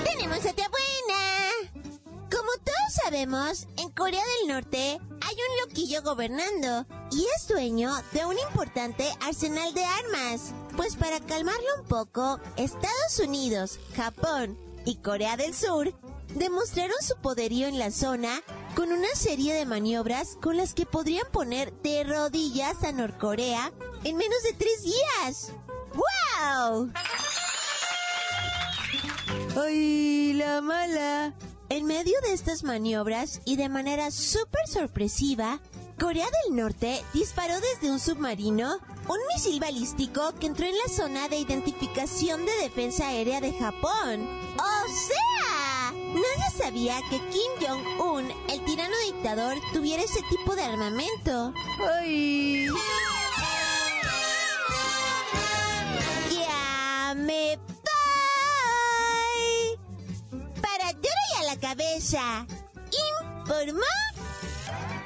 Tenemos 0.05 0.39
otra 0.39 0.69
buena. 0.69 1.81
Como 2.31 2.51
todos 2.63 2.93
sabemos, 3.03 3.67
en 3.79 3.89
Corea 3.93 4.23
del 4.41 4.49
Norte 4.49 5.01
hay 5.23 5.35
un 5.35 5.67
loquillo 5.67 6.03
gobernando 6.03 6.87
y 7.11 7.27
es 7.37 7.49
dueño 7.49 7.91
de 8.13 8.27
un 8.27 8.39
importante 8.39 9.09
arsenal 9.23 9.73
de 9.73 9.85
armas. 9.87 10.53
Pues 10.77 10.97
para 10.97 11.21
calmarlo 11.21 11.81
un 11.81 11.89
poco, 11.89 12.39
Estados 12.57 13.19
Unidos, 13.19 13.79
Japón 13.97 14.59
y 14.85 14.97
Corea 14.97 15.39
del 15.39 15.55
Sur 15.55 15.95
demostraron 16.35 16.97
su 17.01 17.17
poderío 17.17 17.67
en 17.67 17.79
la 17.79 17.91
zona 17.91 18.43
con 18.75 18.93
una 18.93 19.15
serie 19.15 19.55
de 19.55 19.67
maniobras 19.67 20.37
con 20.41 20.57
las 20.57 20.75
que 20.75 20.87
podrían 20.87 21.27
poner 21.31 21.73
de 21.83 22.05
rodillas 22.05 22.83
a 22.85 22.93
Norcorea 22.93 23.73
en 24.05 24.17
menos 24.17 24.43
de 24.43 24.53
tres 24.53 24.83
días. 24.83 25.53
¡Wow! 25.95 26.93
¡Ay, 29.57 30.33
la 30.35 30.61
mala! 30.61 31.35
En 31.69 31.87
medio 31.87 32.21
de 32.23 32.33
estas 32.33 32.65
maniobras 32.65 33.41
y 33.45 33.57
de 33.57 33.69
manera 33.69 34.11
súper 34.11 34.67
sorpresiva, 34.69 35.61
Corea 35.99 36.27
del 36.45 36.57
Norte 36.57 37.03
disparó 37.13 37.55
desde 37.61 37.91
un 37.91 37.99
submarino 38.01 38.79
un 39.09 39.19
misil 39.35 39.61
balístico 39.61 40.35
que 40.39 40.47
entró 40.47 40.67
en 40.67 40.77
la 40.77 40.95
zona 40.95 41.29
de 41.29 41.39
identificación 41.39 42.45
de 42.45 42.53
defensa 42.63 43.09
aérea 43.09 43.41
de 43.41 43.53
Japón. 43.53 44.29
¡O 44.57 44.89
sea! 44.89 45.42
Nadie 46.15 46.51
sabía 46.57 47.01
que 47.09 47.19
Kim 47.31 47.53
Jong-un, 47.61 48.31
el 48.49 48.65
tirano 48.65 48.95
dictador, 49.07 49.57
tuviera 49.73 50.03
ese 50.03 50.21
tipo 50.29 50.55
de 50.55 50.63
armamento. 50.63 51.55
¡Ay! 52.01 52.67
¡Ya 56.31 57.15
me 57.17 57.57
voy! 57.57 57.73
Para 60.61 60.93
duro 60.93 61.23
y 61.35 61.37
a 61.41 61.43
la 61.45 61.57
cabeza. 61.61 62.47
Informó 63.41 63.95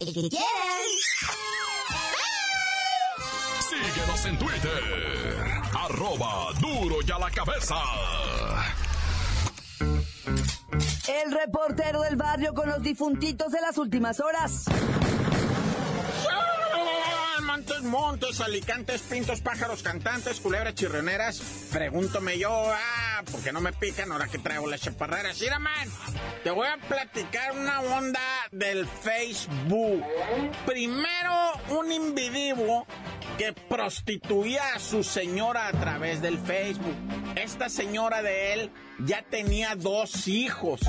El 0.00 0.14
que 0.14 0.30
quieran. 0.30 0.48
Síguenos 3.68 4.24
en 4.24 4.38
Twitter. 4.38 4.82
Arroba 5.78 6.52
duro 6.58 6.96
y 7.06 7.10
a 7.10 7.18
la 7.18 7.30
cabeza. 7.30 7.76
El 11.06 11.32
reportero 11.32 12.00
del 12.00 12.16
barrio 12.16 12.54
con 12.54 12.70
los 12.70 12.82
difuntitos 12.82 13.52
de 13.52 13.60
las 13.60 13.76
últimas 13.76 14.20
horas. 14.20 14.64
Montes, 17.78 18.40
alicantes, 18.40 19.00
pintos, 19.02 19.40
pájaros, 19.40 19.82
cantantes, 19.82 20.40
culebras, 20.40 20.74
chirreneras. 20.74 21.40
Pregúntome 21.72 22.38
yo, 22.38 22.50
ah, 22.50 23.22
¿por 23.30 23.40
qué 23.42 23.52
no 23.52 23.60
me 23.60 23.72
pican 23.72 24.12
ahora 24.12 24.26
que 24.26 24.38
traigo 24.38 24.66
las 24.66 24.82
chaparreras? 24.82 25.40
Mira, 25.40 25.58
man, 25.58 25.88
te 26.44 26.50
voy 26.50 26.66
a 26.66 26.76
platicar 26.76 27.52
una 27.52 27.80
onda 27.80 28.20
del 28.50 28.86
Facebook. 28.86 30.04
Primero, 30.66 31.52
un 31.70 31.90
individuo 31.92 32.86
que 33.38 33.54
prostituía 33.54 34.74
a 34.74 34.78
su 34.78 35.02
señora 35.02 35.68
a 35.68 35.72
través 35.72 36.20
del 36.20 36.38
Facebook. 36.38 36.96
Esta 37.36 37.70
señora 37.70 38.20
de 38.20 38.52
él 38.52 38.70
ya 38.98 39.22
tenía 39.22 39.76
dos 39.76 40.28
hijos. 40.28 40.80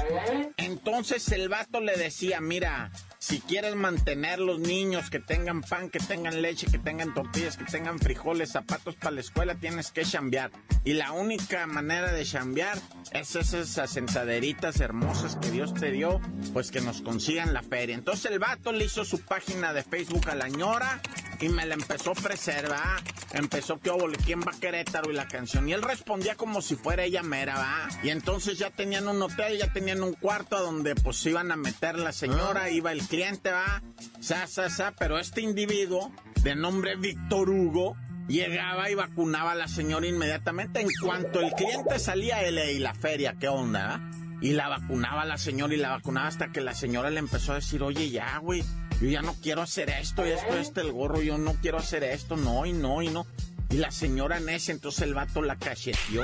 Entonces 0.58 1.32
el 1.32 1.48
vato 1.48 1.80
le 1.80 1.96
decía, 1.96 2.42
mira, 2.42 2.92
si 3.32 3.40
quieres 3.40 3.76
mantener 3.76 4.40
los 4.40 4.60
niños 4.60 5.10
que 5.10 5.22
tengan 5.22 5.62
pan, 5.62 5.90
que 5.90 6.00
tengan 6.00 6.42
leche, 6.42 6.68
que 6.68 6.78
tengan 6.78 7.14
tortillas, 7.14 7.56
que 7.56 7.64
tengan 7.64 7.98
frijoles, 7.98 8.52
zapatos 8.52 8.98
para 8.98 9.12
la 9.12 9.22
escuela, 9.22 9.56
tienes 9.56 9.92
que 9.92 10.04
chambear. 10.04 10.52
Y 10.84 10.96
la 10.96 11.14
única 11.14 11.66
manera 11.66 12.12
de 12.12 12.26
chambear 12.26 12.78
es 13.14 13.38
esas 13.38 13.78
asentaderitas 13.78 14.82
hermosas 14.82 15.38
que 15.38 15.50
Dios 15.50 15.74
te 15.74 15.92
dio, 15.92 16.20
pues 16.52 16.72
que 16.72 16.82
nos 16.82 17.02
consigan 17.02 17.54
la 17.54 17.64
feria. 17.64 17.96
Entonces 17.96 18.30
el 18.30 18.40
vato 18.40 18.74
le 18.74 18.84
hizo 18.84 19.06
su 19.06 19.22
página 19.22 19.72
de 19.72 19.84
Facebook 19.84 20.30
a 20.30 20.36
la 20.36 20.50
ñora 20.50 21.00
y 21.40 21.48
me 21.48 21.66
la 21.66 21.76
empezó 21.76 22.12
a 22.12 22.16
preservar. 22.16 23.02
Empezó 23.34 23.80
que 23.80 23.90
óvole, 23.90 24.18
¿quién 24.18 24.42
va 24.42 24.52
a 24.52 24.60
Querétaro? 24.60 25.10
Y 25.10 25.14
la 25.14 25.28
canción. 25.28 25.70
Y 25.70 25.74
él 25.74 25.82
respondía 25.82 26.36
como 26.36 26.62
si 26.62 26.76
fuera 26.76 27.06
ella 27.06 27.24
mera, 27.24 27.56
¿va? 27.56 27.88
Y 28.04 28.10
entonces 28.10 28.58
ya 28.58 28.72
tenían 28.72 29.08
un 29.08 29.22
hotel, 29.22 29.58
ya 29.58 29.72
tenían 29.72 30.04
un 30.04 30.14
cuarto 30.14 30.62
donde 30.62 30.96
pues 30.96 31.26
iban 31.26 31.50
a 31.52 31.56
meter 31.56 31.98
la 31.98 32.12
señora, 32.12 32.70
iba 32.70 32.92
el 32.92 33.02
cliente, 33.02 33.21
¿va? 33.52 33.82
Sa, 34.20 34.48
sa, 34.48 34.70
sa. 34.70 34.94
Pero 34.98 35.20
este 35.20 35.42
individuo, 35.42 36.12
de 36.44 36.56
nombre 36.56 36.96
Víctor 36.96 37.50
Hugo, 37.50 37.96
llegaba 38.28 38.90
y 38.90 38.96
vacunaba 38.96 39.52
a 39.52 39.56
la 39.56 39.68
señora 39.68 40.08
inmediatamente. 40.08 40.82
En 40.82 40.90
cuanto 41.04 41.40
el 41.40 41.52
cliente 41.54 42.00
salía, 42.00 42.44
él 42.44 42.60
y 42.60 42.80
la 42.80 42.94
feria, 42.94 43.36
¿qué 43.40 43.48
onda, 43.48 43.88
va? 43.88 44.12
Y 44.42 44.54
la 44.54 44.68
vacunaba 44.70 45.22
a 45.22 45.26
la 45.26 45.38
señora 45.38 45.74
y 45.74 45.78
la 45.78 45.90
vacunaba 45.90 46.28
hasta 46.28 46.52
que 46.52 46.62
la 46.62 46.74
señora 46.74 47.10
le 47.10 47.20
empezó 47.20 47.52
a 47.52 47.56
decir, 47.56 47.84
oye, 47.84 48.10
ya, 48.10 48.38
güey 48.40 48.64
yo 49.02 49.10
ya 49.10 49.24
no 49.24 49.36
quiero 49.42 49.64
hacer 49.64 49.90
esto, 49.90 50.24
esto, 50.24 50.56
este, 50.56 50.82
el 50.82 50.92
gorro, 50.92 51.24
yo 51.24 51.40
no 51.40 51.56
quiero 51.56 51.80
hacer 51.80 52.04
esto, 52.04 52.38
no, 52.38 52.68
y 52.68 52.74
no, 52.74 53.02
y 53.02 53.10
no. 53.10 53.26
Y 53.72 53.78
la 53.78 53.90
señora 53.90 54.40
Necia, 54.40 54.74
entonces 54.74 55.02
el 55.02 55.16
vato 55.16 55.42
la 55.42 55.56
cacheteó, 55.56 56.24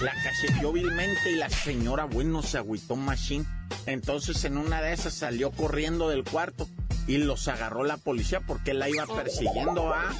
la 0.00 0.14
cacheteó 0.22 0.72
vilmente 0.72 1.30
y 1.30 1.36
la 1.36 1.50
señora, 1.50 2.04
bueno, 2.04 2.42
se 2.42 2.56
agüitó 2.56 2.96
machine. 2.96 3.44
Entonces 3.86 4.44
en 4.44 4.56
una 4.56 4.82
de 4.82 4.92
esas 4.92 5.14
salió 5.14 5.50
corriendo 5.50 6.08
del 6.08 6.24
cuarto 6.24 6.68
y 7.06 7.18
los 7.18 7.48
agarró 7.48 7.84
la 7.84 7.96
policía 7.96 8.40
porque 8.40 8.74
la 8.74 8.88
iba 8.88 9.06
persiguiendo 9.06 9.92
a... 9.92 10.12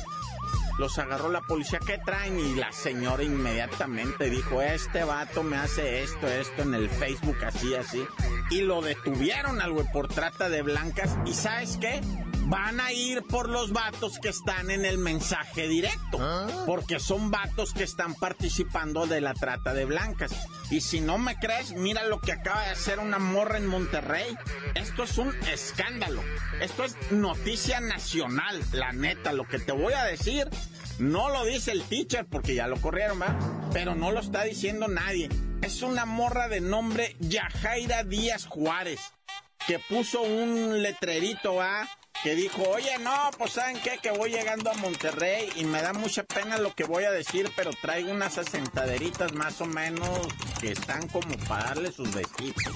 Los 0.79 0.99
agarró 0.99 1.29
la 1.29 1.43
policía, 1.43 1.79
¿qué 1.87 1.99
traen? 1.99 2.41
Y 2.41 2.55
la 2.55 2.73
señora 2.73 3.23
inmediatamente 3.23 4.31
dijo, 4.31 4.63
este 4.63 5.05
vato 5.05 5.43
me 5.43 5.57
hace 5.57 6.03
esto, 6.03 6.27
esto 6.27 6.63
en 6.63 6.75
el 6.75 6.89
Facebook, 6.89 7.37
así, 7.45 7.75
así. 7.75 8.03
Y 8.51 8.63
lo 8.63 8.81
detuvieron 8.81 9.61
al 9.61 9.73
güey 9.73 9.87
por 9.93 10.09
trata 10.09 10.49
de 10.49 10.63
blancas. 10.63 11.19
¿Y 11.27 11.35
sabes 11.35 11.77
qué? 11.77 12.01
Van 12.47 12.81
a 12.81 12.93
ir 12.93 13.23
por 13.23 13.49
los 13.49 13.73
vatos 13.73 14.19
que 14.19 14.29
están 14.29 14.71
en 14.71 14.85
el 14.85 14.99
mensaje 14.99 15.69
directo, 15.69 16.19
porque 16.67 16.99
son 16.99 17.31
vatos 17.31 17.73
que 17.73 17.85
están 17.85 18.15
participando 18.15 19.07
de 19.07 19.21
la 19.21 19.35
trata 19.35 19.75
de 19.75 19.85
blancas. 19.85 20.33
Y 20.71 20.81
si 20.81 21.01
no 21.01 21.19
me 21.19 21.37
crees, 21.37 21.73
mira 21.73 22.05
lo 22.07 22.21
que 22.21 22.33
acaba 22.33 22.63
de 22.63 22.71
hacer 22.71 22.99
una 22.99 23.19
morra 23.19 23.59
en 23.59 23.67
Monterrey. 23.67 24.37
Esto 24.75 25.03
es 25.03 25.19
un 25.19 25.35
escándalo. 25.53 26.23
Esto 26.61 26.85
es 26.85 26.97
noticia 27.11 27.81
nacional, 27.81 28.63
la 28.73 28.93
neta. 28.93 29.33
Lo 29.33 29.47
que 29.47 29.59
te 29.59 29.73
voy 29.73 29.95
a 29.95 30.05
decir, 30.05 30.49
no 30.99 31.29
lo 31.29 31.45
dice 31.45 31.73
el 31.73 31.83
teacher 31.83 32.27
porque 32.27 32.55
ya 32.55 32.69
lo 32.69 32.81
corrieron, 32.81 33.21
¿va? 33.21 33.37
Pero 33.73 33.95
no 33.95 34.13
lo 34.13 34.21
está 34.21 34.45
diciendo 34.45 34.87
nadie. 34.89 35.29
Es 35.63 35.83
una 35.83 36.07
morra 36.07 36.49
de 36.49 36.61
nombre 36.61 37.17
Yajaira 37.21 38.05
Díaz 38.05 38.47
Juárez 38.47 39.01
que 39.67 39.79
puso 39.79 40.23
un 40.23 40.83
letrerito, 40.83 41.61
¿ah? 41.61 41.89
Que 42.23 42.35
dijo, 42.35 42.63
oye, 42.69 42.99
no, 42.99 43.31
pues 43.39 43.53
saben 43.53 43.79
qué, 43.83 43.99
que 43.99 44.11
voy 44.11 44.31
llegando 44.31 44.71
a 44.71 44.75
Monterrey 44.75 45.51
y 45.57 45.65
me 45.65 45.81
da 45.81 45.93
mucha 45.93 46.23
pena 46.25 46.59
lo 46.59 46.75
que 46.75 46.85
voy 46.85 47.05
a 47.05 47.11
decir, 47.11 47.51
pero 47.57 47.71
traigo 47.81 48.11
unas 48.11 48.37
asentaderitas 48.37 49.33
más 49.33 49.61
o 49.61 49.67
menos 49.67 50.09
que 50.61 50.73
están 50.73 51.09
como 51.09 51.37
para 51.49 51.65
darle 51.65 51.93
sus 51.93 52.13
vestidos. 52.13 52.75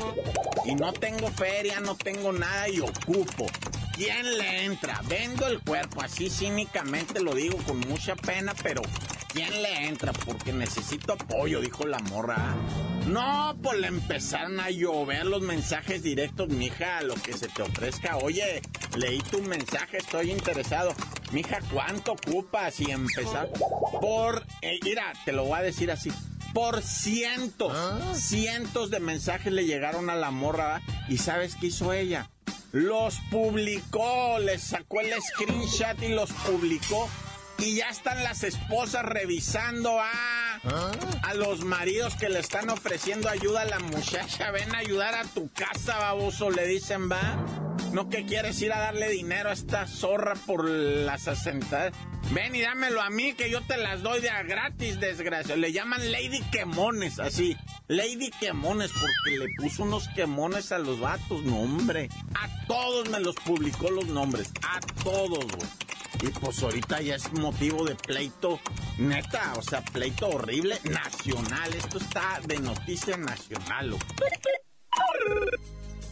Y 0.64 0.74
no 0.74 0.92
tengo 0.92 1.28
feria, 1.30 1.80
no 1.80 1.94
tengo 1.94 2.32
nada 2.32 2.68
y 2.68 2.80
ocupo. 2.80 3.46
¿Quién 3.94 4.38
le 4.38 4.64
entra? 4.64 5.00
Vendo 5.08 5.46
el 5.46 5.60
cuerpo, 5.60 6.02
así 6.02 6.28
cínicamente 6.28 7.20
lo 7.20 7.32
digo 7.32 7.58
con 7.58 7.78
mucha 7.78 8.16
pena, 8.16 8.52
pero 8.60 8.82
¿quién 9.32 9.62
le 9.62 9.86
entra? 9.86 10.12
Porque 10.12 10.52
necesito 10.52 11.12
apoyo, 11.12 11.60
dijo 11.60 11.86
la 11.86 12.00
morra. 12.00 12.56
No, 13.06 13.56
pues 13.62 13.78
le 13.78 13.86
empezaron 13.86 14.58
a 14.58 14.70
llover 14.70 15.26
los 15.26 15.42
mensajes 15.42 16.02
directos, 16.02 16.48
mija, 16.48 17.02
lo 17.02 17.14
que 17.14 17.34
se 17.34 17.46
te 17.46 17.62
ofrezca. 17.62 18.16
Oye, 18.16 18.62
leí 18.96 19.20
tu 19.20 19.40
mensaje, 19.42 19.98
estoy 19.98 20.32
interesado. 20.32 20.92
Mija, 21.30 21.60
¿cuánto 21.72 22.12
ocupas? 22.12 22.80
Y 22.80 22.90
empezar 22.90 23.48
por... 24.00 24.44
Eh, 24.62 24.80
mira, 24.82 25.12
te 25.24 25.30
lo 25.30 25.44
voy 25.44 25.58
a 25.60 25.62
decir 25.62 25.92
así. 25.92 26.10
Por 26.52 26.82
cientos, 26.82 27.72
¿Ah? 27.74 28.12
cientos 28.14 28.90
de 28.90 29.00
mensajes 29.00 29.52
le 29.52 29.66
llegaron 29.66 30.10
a 30.10 30.16
la 30.16 30.30
morra. 30.32 30.82
¿Y 31.08 31.18
sabes 31.18 31.56
qué 31.56 31.66
hizo 31.66 31.92
ella? 31.92 32.30
Los 32.74 33.20
publicó, 33.30 34.40
les 34.40 34.60
sacó 34.60 35.00
el 35.00 35.12
screenshot 35.22 36.02
y 36.02 36.08
los 36.08 36.32
publicó. 36.32 37.08
Y 37.58 37.76
ya 37.76 37.88
están 37.88 38.20
las 38.24 38.42
esposas 38.42 39.04
revisando 39.04 40.00
a, 40.00 40.10
¿Ah? 40.64 40.90
a 41.22 41.34
los 41.34 41.64
maridos 41.64 42.16
que 42.16 42.28
le 42.28 42.40
están 42.40 42.70
ofreciendo 42.70 43.28
ayuda 43.28 43.62
a 43.62 43.66
la 43.66 43.78
muchacha. 43.78 44.50
Ven 44.50 44.74
a 44.74 44.78
ayudar 44.78 45.14
a 45.14 45.22
tu 45.22 45.48
casa, 45.52 45.98
baboso, 45.98 46.50
le 46.50 46.66
dicen, 46.66 47.08
va. 47.08 47.63
No 47.94 48.08
que 48.08 48.26
quieres 48.26 48.60
ir 48.60 48.72
a 48.72 48.80
darle 48.80 49.08
dinero 49.08 49.50
a 49.50 49.52
esta 49.52 49.86
zorra 49.86 50.34
por 50.34 50.68
las 50.68 51.28
asentadas. 51.28 51.92
Ven 52.32 52.52
y 52.56 52.60
dámelo 52.60 53.00
a 53.00 53.08
mí 53.08 53.34
que 53.34 53.48
yo 53.48 53.60
te 53.60 53.76
las 53.76 54.02
doy 54.02 54.20
de 54.20 54.30
gratis, 54.48 54.98
desgracia. 54.98 55.54
Le 55.54 55.70
llaman 55.70 56.10
Lady 56.10 56.40
Quemones, 56.50 57.20
así. 57.20 57.56
Lady 57.86 58.32
Quemones, 58.40 58.90
porque 58.90 59.38
le 59.38 59.46
puso 59.58 59.84
unos 59.84 60.08
quemones 60.08 60.72
a 60.72 60.78
los 60.78 60.98
vatos, 60.98 61.44
no 61.44 61.60
hombre. 61.60 62.08
A 62.34 62.66
todos 62.66 63.08
me 63.10 63.20
los 63.20 63.36
publicó 63.36 63.88
los 63.92 64.08
nombres, 64.08 64.50
a 64.68 64.80
todos, 65.04 65.46
güey. 65.46 65.68
Y 66.22 66.28
pues 66.40 66.64
ahorita 66.64 67.00
ya 67.00 67.14
es 67.14 67.32
motivo 67.34 67.84
de 67.84 67.94
pleito, 67.94 68.58
neta, 68.98 69.52
o 69.56 69.62
sea, 69.62 69.82
pleito 69.84 70.30
horrible, 70.30 70.80
nacional. 70.82 71.72
Esto 71.74 71.98
está 71.98 72.40
de 72.44 72.58
noticia 72.58 73.16
nacional, 73.16 73.96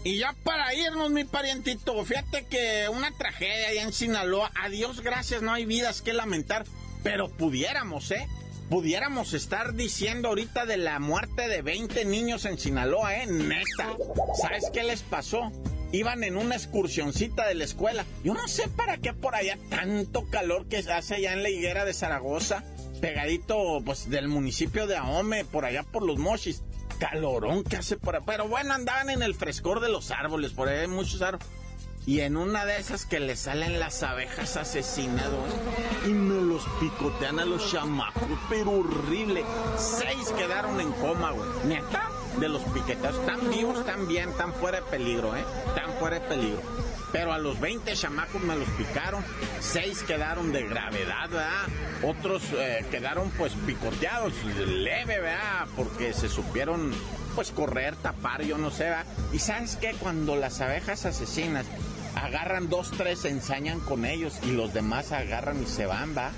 y 0.05 0.19
ya 0.19 0.35
para 0.45 0.75
irnos, 0.75 1.11
mi 1.11 1.25
parientito, 1.25 2.05
fíjate 2.05 2.45
que 2.47 2.89
una 2.89 3.13
tragedia 3.13 3.69
allá 3.69 3.83
en 3.83 3.93
Sinaloa, 3.93 4.51
a 4.61 4.69
Dios 4.69 5.01
gracias, 5.01 5.43
no 5.43 5.53
hay 5.53 5.65
vidas 5.65 6.03
que 6.03 6.13
lamentar, 6.13 6.65
pero 7.03 7.29
pudiéramos, 7.29 8.11
¿eh? 8.11 8.27
Pudiéramos 8.69 9.35
estar 9.35 9.75
diciendo 9.75 10.29
ahorita 10.29 10.67
de 10.67 10.79
la 10.79 10.99
muerte 10.99 11.47
de 11.47 11.63
20 11.63 12.05
niños 12.07 12.47
en 12.47 12.59
Sinaloa, 12.59 13.17
¿eh? 13.17 13.27
Neta. 13.27 13.97
¿Sabes 14.41 14.71
qué 14.73 14.83
les 14.83 15.03
pasó? 15.03 15.53
Iban 15.93 16.25
en 16.25 16.37
una 16.37 16.57
excursioncita 16.57 17.47
de 17.47 17.55
la 17.55 17.65
escuela. 17.65 18.07
Yo 18.25 18.33
no 18.33 18.49
sé 18.49 18.69
para 18.69 18.97
qué 18.97 19.13
por 19.13 19.35
allá 19.35 19.59
tanto 19.69 20.29
calor 20.31 20.67
que 20.69 20.79
hace 20.79 21.17
allá 21.17 21.35
en 21.35 21.43
la 21.43 21.51
higuera 21.51 21.85
de 21.85 21.93
Zaragoza, 21.93 22.65
pegadito 23.01 23.83
pues 23.85 24.09
del 24.09 24.29
municipio 24.29 24.87
de 24.87 24.97
Ahome, 24.97 25.45
por 25.45 25.67
allá 25.67 25.83
por 25.83 26.03
los 26.03 26.19
Mochis 26.19 26.63
calorón 27.03 27.65
que 27.65 27.77
hace 27.77 27.97
por 27.97 28.15
ahí. 28.15 28.23
Pero 28.25 28.47
bueno, 28.47 28.75
andaban 28.75 29.11
en 29.11 29.23
el 29.23 29.35
frescor 29.35 29.81
de 29.81 29.89
los 29.89 30.13
árboles, 30.13 30.53
por 30.53 30.69
ahí 30.69 30.81
hay 30.81 30.87
muchos 30.87 31.21
árboles. 31.21 31.47
Y 32.07 32.21
en 32.21 32.37
una 32.37 32.65
de 32.65 32.79
esas 32.79 33.07
que 33.07 33.21
le 33.21 33.37
salen 33.37 33.79
las 33.79 34.03
abejas 34.03 34.57
asesinas, 34.57 35.27
Y 36.07 36.11
me 36.11 36.41
los 36.43 36.65
picotean 36.81 37.39
a 37.39 37.45
los 37.45 37.71
chamacos, 37.71 38.25
pero 38.49 38.71
horrible. 38.73 39.45
Seis 39.77 40.33
quedaron 40.37 40.81
en 40.81 40.91
coma, 40.93 41.31
güey. 41.31 41.49
Neta, 41.65 42.09
de 42.39 42.49
los 42.49 42.63
piqueteos. 42.63 43.17
Están 43.17 43.51
vivos, 43.51 43.79
están 43.79 44.09
bien, 44.09 44.31
están 44.31 44.53
fuera 44.55 44.81
de 44.81 44.87
peligro, 44.87 45.37
¿eh? 45.37 45.45
Están 45.69 45.93
fuera 45.99 46.19
de 46.19 46.29
peligro. 46.29 46.61
Pero 47.13 47.33
a 47.33 47.39
los 47.39 47.61
20 47.61 47.93
chamacos 47.95 48.43
me 48.43 48.57
los 48.57 48.69
picaron, 48.71 49.23
seis 49.61 50.03
quedaron 50.03 50.51
de 50.51 50.67
gravedad, 50.67 51.29
¿verdad? 51.29 51.67
Otros 52.03 52.43
eh, 52.55 52.85
quedaron 52.91 53.31
pues 53.33 53.53
picoteados, 53.67 54.33
leve, 54.67 55.21
¿verdad? 55.21 55.67
Porque 55.77 56.15
se 56.15 56.29
supieron 56.29 56.93
pues 57.35 57.51
correr, 57.51 57.97
tapar, 57.97 58.43
yo 58.43 58.57
no 58.57 58.71
sé, 58.71 58.85
¿verdad? 58.85 59.07
Y 59.33 59.39
sabes 59.39 59.77
qué, 59.77 59.93
cuando 59.99 60.37
las 60.37 60.61
abejas 60.61 61.05
asesinas 61.05 61.67
agarran 62.15 62.69
dos, 62.69 62.91
tres, 62.91 63.21
se 63.21 63.29
ensañan 63.29 63.81
con 63.81 64.05
ellos 64.05 64.35
y 64.45 64.53
los 64.53 64.73
demás 64.73 65.13
agarran 65.13 65.63
y 65.63 65.67
se 65.67 65.87
van, 65.87 66.17
¿va? 66.17 66.31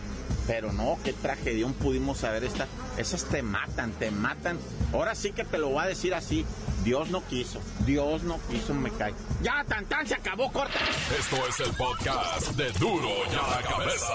Pero 0.47 0.73
no, 0.73 0.99
qué 1.05 1.13
tragedia 1.13 1.67
pudimos 1.69 2.19
saber 2.19 2.45
esta. 2.45 2.67
Esas 2.99 3.25
te 3.25 3.43
matan, 3.43 3.93
te 3.93 4.11
matan. 4.11 4.59
Ahora 4.93 5.15
sí 5.15 5.33
que 5.33 5.45
te 5.45 5.59
lo 5.59 5.71
voy 5.71 5.85
a 5.85 5.87
decir 5.87 6.15
así. 6.15 6.45
Dios 6.85 7.09
no 7.09 7.25
quiso, 7.27 7.61
Dios 7.87 8.23
no 8.25 8.39
quiso, 8.51 8.75
me 8.75 8.91
cae. 8.91 9.15
Ya, 9.43 9.65
tan 9.67 9.87
tan, 9.87 10.07
se 10.07 10.15
acabó, 10.15 10.53
corta. 10.53 10.79
Esto 11.19 11.37
es 11.49 11.61
el 11.61 11.75
podcast 11.77 12.49
de 12.51 12.71
Duro 12.73 13.09
ya 13.33 13.49
la 13.49 13.63
cabeza. 13.63 14.13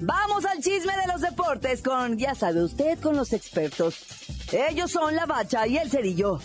Vamos 0.00 0.46
al 0.46 0.62
chisme 0.62 0.92
de 0.96 1.12
los 1.12 1.20
deportes 1.20 1.82
con, 1.82 2.16
ya 2.16 2.34
sabe 2.34 2.62
usted, 2.64 2.98
con 3.00 3.16
los 3.16 3.34
expertos. 3.34 3.96
Ellos 4.50 4.92
son 4.92 5.14
la 5.14 5.26
bacha 5.26 5.66
y 5.66 5.76
el 5.76 5.90
cerillo. 5.90 6.40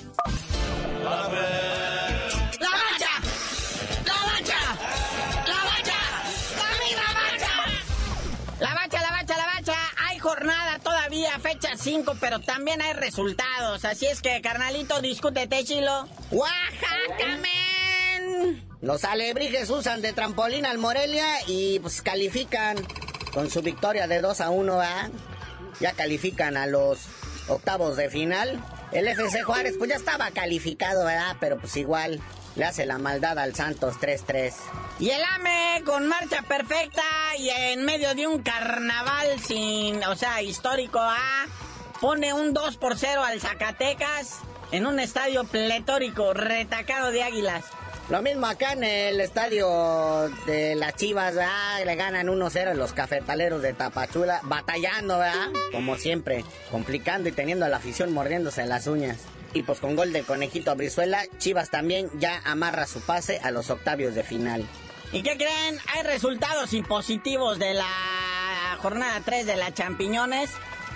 Fecha 11.44 11.70
5, 11.78 12.16
pero 12.20 12.40
también 12.40 12.82
hay 12.82 12.94
resultados. 12.94 13.86
Así 13.86 14.08
es 14.08 14.22
que, 14.22 14.42
carnalito, 14.42 15.02
discútete, 15.02 15.64
chilo. 15.64 16.08
¡Oaxaca! 16.32 17.40
Los 18.82 19.06
alebrijes 19.06 19.70
usan 19.70 20.02
de 20.02 20.12
trampolín 20.12 20.66
al 20.66 20.78
Morelia 20.78 21.26
y 21.48 21.80
pues 21.80 22.02
califican 22.02 22.78
con 23.34 23.50
su 23.50 23.62
victoria 23.62 24.08
de 24.08 24.20
2 24.20 24.42
a 24.42 24.50
1, 24.50 24.78
¿verdad? 24.78 25.10
Ya 25.80 25.94
califican 25.94 26.58
a 26.58 26.68
los 26.68 27.00
octavos 27.48 27.96
de 27.96 28.10
final. 28.10 28.62
El 28.92 29.08
FC 29.08 29.44
Juárez 29.44 29.76
pues 29.78 29.90
ya 29.90 29.96
estaba 29.96 30.32
calificado, 30.32 31.06
¿verdad? 31.06 31.38
Pero 31.40 31.60
pues 31.60 31.78
igual 31.78 32.20
le 32.56 32.66
hace 32.66 32.86
la 32.86 32.98
maldad 32.98 33.38
al 33.40 33.56
Santos 33.56 33.96
3-3. 34.00 34.54
Y 35.00 35.10
el 35.10 35.24
AME 35.24 35.84
con 35.86 36.08
marcha 36.08 36.44
perfecta 36.44 37.04
y 37.38 37.50
en 37.50 37.84
medio 37.84 38.14
de 38.16 38.28
un 38.28 38.42
carnaval 38.42 39.40
sin, 39.40 40.04
o 40.04 40.16
sea, 40.16 40.42
histórico, 40.42 41.00
¿ah? 41.02 41.46
Pone 42.00 42.34
un 42.34 42.54
2 42.54 42.78
por 42.78 42.98
0 42.98 43.24
al 43.24 43.40
Zacatecas 43.40 44.40
en 44.72 44.86
un 44.86 45.00
estadio 45.00 45.44
pletórico, 45.46 46.34
retacado 46.34 47.12
de 47.12 47.24
águilas. 47.24 47.64
Lo 48.10 48.22
mismo 48.22 48.48
acá 48.48 48.74
en 48.74 48.84
el 48.84 49.22
estadio 49.22 50.30
de 50.46 50.76
las 50.76 50.96
Chivas, 50.96 51.36
¿verdad? 51.36 51.86
Le 51.86 51.96
ganan 51.96 52.28
1-0 52.28 52.74
los 52.74 52.92
cafetaleros 52.92 53.62
de 53.62 53.74
Tapachula, 53.74 54.42
batallando, 54.44 55.20
¿verdad? 55.20 55.48
Como 55.72 55.96
siempre, 55.96 56.44
complicando 56.70 57.30
y 57.30 57.32
teniendo 57.32 57.66
a 57.66 57.70
la 57.70 57.78
afición 57.78 58.12
mordiéndose 58.12 58.66
las 58.66 58.88
uñas. 58.88 59.20
Y 59.54 59.64
pues 59.64 59.80
con 59.80 59.96
gol 59.96 60.12
del 60.12 60.26
conejito 60.26 60.76
Brizuela, 60.76 61.24
Chivas 61.38 61.70
también 61.70 62.10
ya 62.20 62.42
amarra 62.44 62.88
su 62.88 63.02
pase 63.02 63.40
a 63.44 63.52
los 63.52 63.70
octavios 63.70 64.16
de 64.16 64.24
final. 64.24 64.68
¿Y 65.12 65.22
qué 65.22 65.38
creen? 65.38 65.80
Hay 65.94 66.04
resultados 66.04 66.74
impositivos 66.74 67.60
de 67.60 67.76
la 67.76 68.78
jornada 68.82 69.22
3 69.24 69.46
de 69.46 69.56
la 69.56 69.72
Champiñones. 69.72 70.50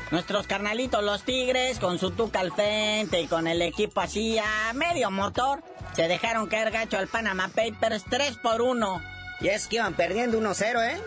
Nuestros 0.10 0.48
carnalitos 0.48 1.04
los 1.04 1.24
Tigres, 1.24 1.80
con 1.80 2.00
su 2.00 2.12
tuca 2.12 2.40
al 2.40 2.52
frente 2.52 3.22
y 3.22 3.28
con 3.28 3.46
el 3.46 3.62
equipo 3.62 4.02
así 4.02 4.38
a 4.40 4.74
medio 4.74 5.12
motor, 5.12 5.62
se 5.96 6.08
dejaron 6.08 6.48
caer 6.48 6.72
gacho 6.72 6.98
al 6.98 7.08
Panama 7.08 7.50
Papers 7.50 8.06
3 8.10 8.38
por 8.38 8.62
1. 8.62 9.02
Y 9.42 9.50
es 9.50 9.68
que 9.68 9.76
iban 9.76 9.94
perdiendo 9.94 10.40
1-0, 10.40 10.94
¿eh? 10.94 10.98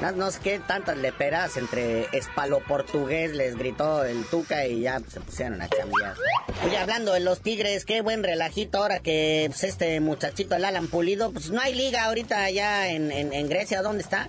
No, 0.00 0.12
no, 0.12 0.30
sé 0.30 0.40
qué 0.42 0.58
tantas 0.58 0.98
leperas 0.98 1.56
entre 1.56 2.06
espalo 2.12 2.60
portugués 2.60 3.32
les 3.32 3.56
gritó 3.56 4.04
el 4.04 4.24
Tuca 4.26 4.66
y 4.66 4.82
ya 4.82 5.00
se 5.00 5.20
pusieron 5.20 5.62
a 5.62 5.68
cambiar. 5.68 6.14
Oye, 6.66 6.76
hablando 6.76 7.14
de 7.14 7.20
los 7.20 7.40
Tigres, 7.40 7.86
qué 7.86 8.02
buen 8.02 8.22
relajito 8.22 8.78
ahora 8.78 9.00
que 9.00 9.46
pues, 9.48 9.64
este 9.64 9.98
muchachito, 10.00 10.54
el 10.54 10.66
Alan 10.66 10.88
Pulido, 10.88 11.32
pues 11.32 11.50
no 11.50 11.60
hay 11.60 11.74
liga 11.74 12.04
ahorita 12.04 12.44
allá 12.44 12.88
en, 12.90 13.10
en, 13.10 13.48
Grecia, 13.48 13.80
¿dónde 13.80 14.02
está? 14.02 14.28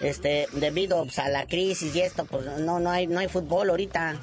Este, 0.00 0.46
debido 0.52 1.02
pues, 1.04 1.18
a 1.18 1.28
la 1.28 1.46
crisis 1.46 1.94
y 1.96 2.00
esto, 2.00 2.24
pues 2.24 2.46
no, 2.60 2.78
no 2.78 2.90
hay, 2.90 3.08
no 3.08 3.18
hay 3.18 3.28
fútbol 3.28 3.70
ahorita. 3.70 4.16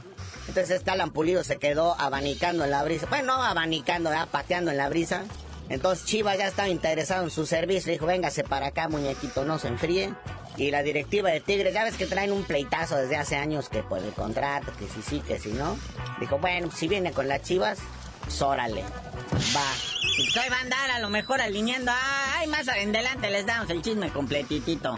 Entonces 0.47 0.77
este 0.77 0.91
Alan 0.91 1.11
Pulido 1.11 1.43
se 1.43 1.57
quedó 1.57 1.99
abanicando 1.99 2.63
en 2.63 2.71
la 2.71 2.83
brisa. 2.83 3.07
Bueno, 3.07 3.37
no 3.37 3.43
abanicando, 3.43 4.09
¿verdad? 4.09 4.27
pateando 4.31 4.71
en 4.71 4.77
la 4.77 4.89
brisa. 4.89 5.23
Entonces 5.69 6.05
Chivas 6.05 6.37
ya 6.37 6.47
estaba 6.47 6.67
interesado 6.69 7.23
en 7.23 7.29
su 7.29 7.45
servicio. 7.45 7.91
Dijo, 7.91 8.05
véngase 8.05 8.43
para 8.43 8.67
acá, 8.67 8.89
muñequito, 8.89 9.45
no 9.45 9.59
se 9.59 9.67
enfríe. 9.67 10.13
Y 10.57 10.71
la 10.71 10.83
directiva 10.83 11.29
de 11.29 11.39
Tigres, 11.39 11.73
ya 11.73 11.83
ves 11.83 11.95
que 11.95 12.05
traen 12.05 12.31
un 12.31 12.43
pleitazo 12.43 12.97
desde 12.97 13.17
hace 13.17 13.35
años 13.37 13.69
que 13.69 13.83
por 13.83 13.99
el 13.99 14.11
contrato, 14.11 14.71
que 14.77 14.87
si 14.87 15.01
sí, 15.01 15.19
que 15.21 15.39
si 15.39 15.49
no. 15.53 15.77
Dijo, 16.19 16.37
bueno, 16.39 16.69
si 16.71 16.87
viene 16.87 17.11
con 17.11 17.27
las 17.27 17.41
Chivas, 17.41 17.79
pues 18.23 18.41
órale, 18.41 18.83
va. 18.83 19.73
Y 20.17 20.23
pues 20.23 20.37
ahí 20.37 20.49
va 20.49 20.57
a 20.57 20.61
andar 20.61 20.91
a 20.91 20.99
lo 20.99 21.09
mejor 21.09 21.41
alineando. 21.41 21.91
Ay, 22.35 22.47
más 22.47 22.67
adelante 22.67 23.29
les 23.29 23.45
damos 23.45 23.69
el 23.69 23.81
chisme 23.81 24.11
completitito. 24.11 24.97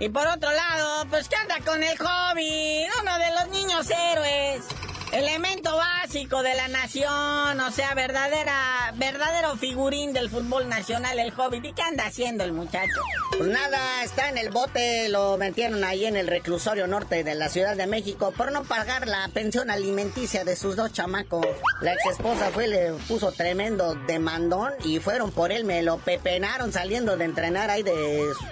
Y 0.00 0.08
por 0.08 0.26
otro 0.26 0.50
lado, 0.52 1.06
pues 1.10 1.28
¿qué 1.28 1.36
anda 1.36 1.58
con 1.64 1.82
el 1.82 1.98
hobby? 1.98 2.86
Uno 3.00 3.18
de 3.18 3.30
los 3.32 3.48
niños 3.48 3.90
héroes. 3.90 4.64
Elemento 5.12 5.76
básico 5.76 6.07
de 6.26 6.54
la 6.56 6.66
nación, 6.66 7.60
o 7.60 7.70
sea, 7.70 7.94
verdadera, 7.94 8.92
verdadero 8.96 9.56
figurín 9.56 10.12
del 10.12 10.28
fútbol 10.28 10.68
nacional, 10.68 11.16
el 11.20 11.32
Hobbit. 11.32 11.64
¿Y 11.64 11.72
qué 11.72 11.82
anda 11.82 12.06
haciendo 12.06 12.42
el 12.42 12.52
muchacho? 12.52 13.00
Pues 13.36 13.48
nada, 13.48 14.02
está 14.02 14.28
en 14.28 14.36
el 14.36 14.50
bote, 14.50 15.08
lo 15.10 15.36
metieron 15.36 15.84
ahí 15.84 16.06
en 16.06 16.16
el 16.16 16.26
reclusorio 16.26 16.88
norte 16.88 17.22
de 17.22 17.36
la 17.36 17.48
Ciudad 17.48 17.76
de 17.76 17.86
México 17.86 18.32
por 18.36 18.50
no 18.50 18.64
pagar 18.64 19.06
la 19.06 19.28
pensión 19.32 19.70
alimenticia 19.70 20.44
de 20.44 20.56
sus 20.56 20.74
dos 20.74 20.92
chamacos. 20.92 21.46
La 21.82 21.92
ex 21.92 22.04
esposa 22.10 22.50
fue, 22.52 22.66
le 22.66 22.92
puso 23.06 23.30
tremendo 23.30 23.94
demandón 24.08 24.72
y 24.84 24.98
fueron 24.98 25.30
por 25.30 25.52
él, 25.52 25.64
me 25.64 25.82
lo 25.84 25.98
pepenaron 25.98 26.72
saliendo 26.72 27.16
de 27.16 27.26
entrenar 27.26 27.70
ahí 27.70 27.84
de, 27.84 27.92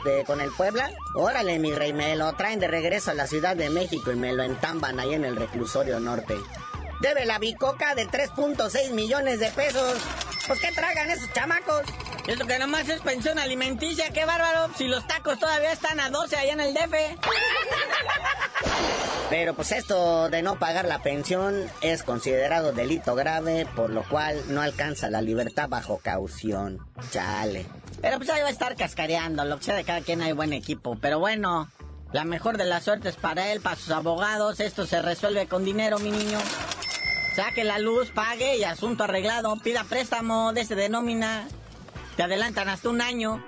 de- 0.05 0.25
con 0.25 0.41
el 0.41 0.53
Puebla. 0.53 0.89
Órale, 1.17 1.59
mi 1.59 1.73
rey, 1.73 1.93
me 1.93 2.15
lo 2.15 2.33
traen 2.37 2.61
de 2.61 2.69
regreso 2.69 3.11
a 3.11 3.15
la 3.15 3.27
Ciudad 3.27 3.57
de 3.57 3.71
México 3.71 4.13
y 4.13 4.17
me 4.17 4.33
lo 4.33 4.45
entamban 4.45 5.01
ahí 5.01 5.15
en 5.15 5.25
el 5.25 5.35
reclusorio 5.35 5.99
norte. 5.99 6.37
Debe 7.01 7.27
la 7.27 7.39
bicoca 7.39 7.95
de 7.95 8.09
3.6 8.09 8.93
millones 8.93 9.41
de 9.41 9.51
pesos. 9.51 9.99
Pues, 10.47 10.61
¿qué 10.61 10.73
tragan 10.73 11.11
esos 11.11 11.33
chamacos? 11.33 11.83
Eso 12.27 12.47
que 12.47 12.59
nomás 12.59 12.89
es 12.89 13.01
pensión 13.01 13.39
alimenticia, 13.39 14.11
qué 14.11 14.25
bárbaro. 14.25 14.71
Si 14.77 14.89
los 14.89 15.07
tacos 15.07 15.39
todavía 15.39 15.73
están 15.73 16.01
a 16.01 16.11
12 16.11 16.37
allá 16.37 16.53
en 16.53 16.61
el 16.61 16.75
DF. 16.75 16.91
Pero 19.31 19.55
pues 19.55 19.73
esto 19.73 20.29
de 20.29 20.43
no 20.43 20.59
pagar 20.59 20.85
la 20.85 21.03
pensión 21.03 21.69
es 21.81 22.05
considerado 22.05 22.73
delito 22.73 23.17
grave, 23.17 23.67
por 23.75 23.91
lo 23.91 24.05
cual 24.05 24.41
no 24.49 24.63
alcanza 24.63 25.11
la 25.11 25.21
libertad 25.21 25.69
bajo 25.69 25.99
caución. 25.99 26.79
Chale. 27.11 27.67
Pero 28.01 28.19
pues 28.19 28.31
ahí 28.31 28.43
va 28.43 28.49
a 28.49 28.53
estar 28.53 28.77
cascareando, 28.77 29.45
lo 29.45 29.59
que 29.59 29.65
sea 29.65 29.75
de 29.75 29.85
cada 29.85 30.01
quien 30.01 30.23
hay 30.23 30.33
buen 30.33 30.53
equipo. 30.53 30.97
Pero 31.01 31.19
bueno, 31.19 31.69
la 32.13 32.25
mejor 32.25 32.57
de 32.57 32.65
las 32.65 32.85
suertes 32.85 33.17
para 33.17 33.53
él, 33.53 33.61
para 33.61 33.77
sus 33.77 33.91
abogados. 33.91 34.61
Esto 34.61 34.87
se 34.87 35.03
resuelve 35.03 35.47
con 35.47 35.65
dinero, 35.65 35.99
mi 35.99 36.11
niño. 36.11 36.39
Saque 37.37 37.65
la 37.65 37.79
luz, 37.79 38.11
pague 38.13 38.57
y 38.57 38.65
asunto 38.65 39.05
arreglado. 39.05 39.55
Pida 39.63 39.85
préstamo 39.85 40.55
de 40.55 40.63
ese 40.63 40.75
de 40.75 40.89
nómina. 40.89 41.47
Te 42.17 42.23
adelantan 42.23 42.71
hasta 42.71 42.89
un 42.89 43.03
año. 43.03 43.45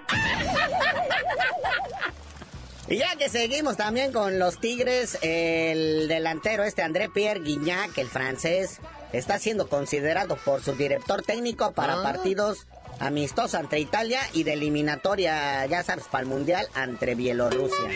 Y 2.86 2.98
ya 2.98 3.16
que 3.16 3.30
seguimos 3.30 3.78
también 3.78 4.12
con 4.12 4.38
los 4.38 4.60
Tigres, 4.60 5.16
el 5.22 6.06
delantero 6.06 6.64
este 6.64 6.82
André 6.82 7.08
Pierre 7.08 7.40
Guignac, 7.40 7.96
el 7.96 8.08
francés, 8.08 8.78
está 9.14 9.38
siendo 9.38 9.68
considerado 9.68 10.36
por 10.36 10.62
su 10.62 10.72
director 10.72 11.22
técnico 11.22 11.72
para 11.72 12.02
partidos 12.02 12.66
amistosos 13.00 13.54
ante 13.54 13.78
Italia 13.78 14.20
y 14.34 14.42
de 14.42 14.52
eliminatoria, 14.52 15.64
ya 15.64 15.82
sabes, 15.82 16.04
para 16.10 16.24
el 16.24 16.28
Mundial 16.28 16.68
ante 16.74 17.14
Bielorrusia. 17.14 17.88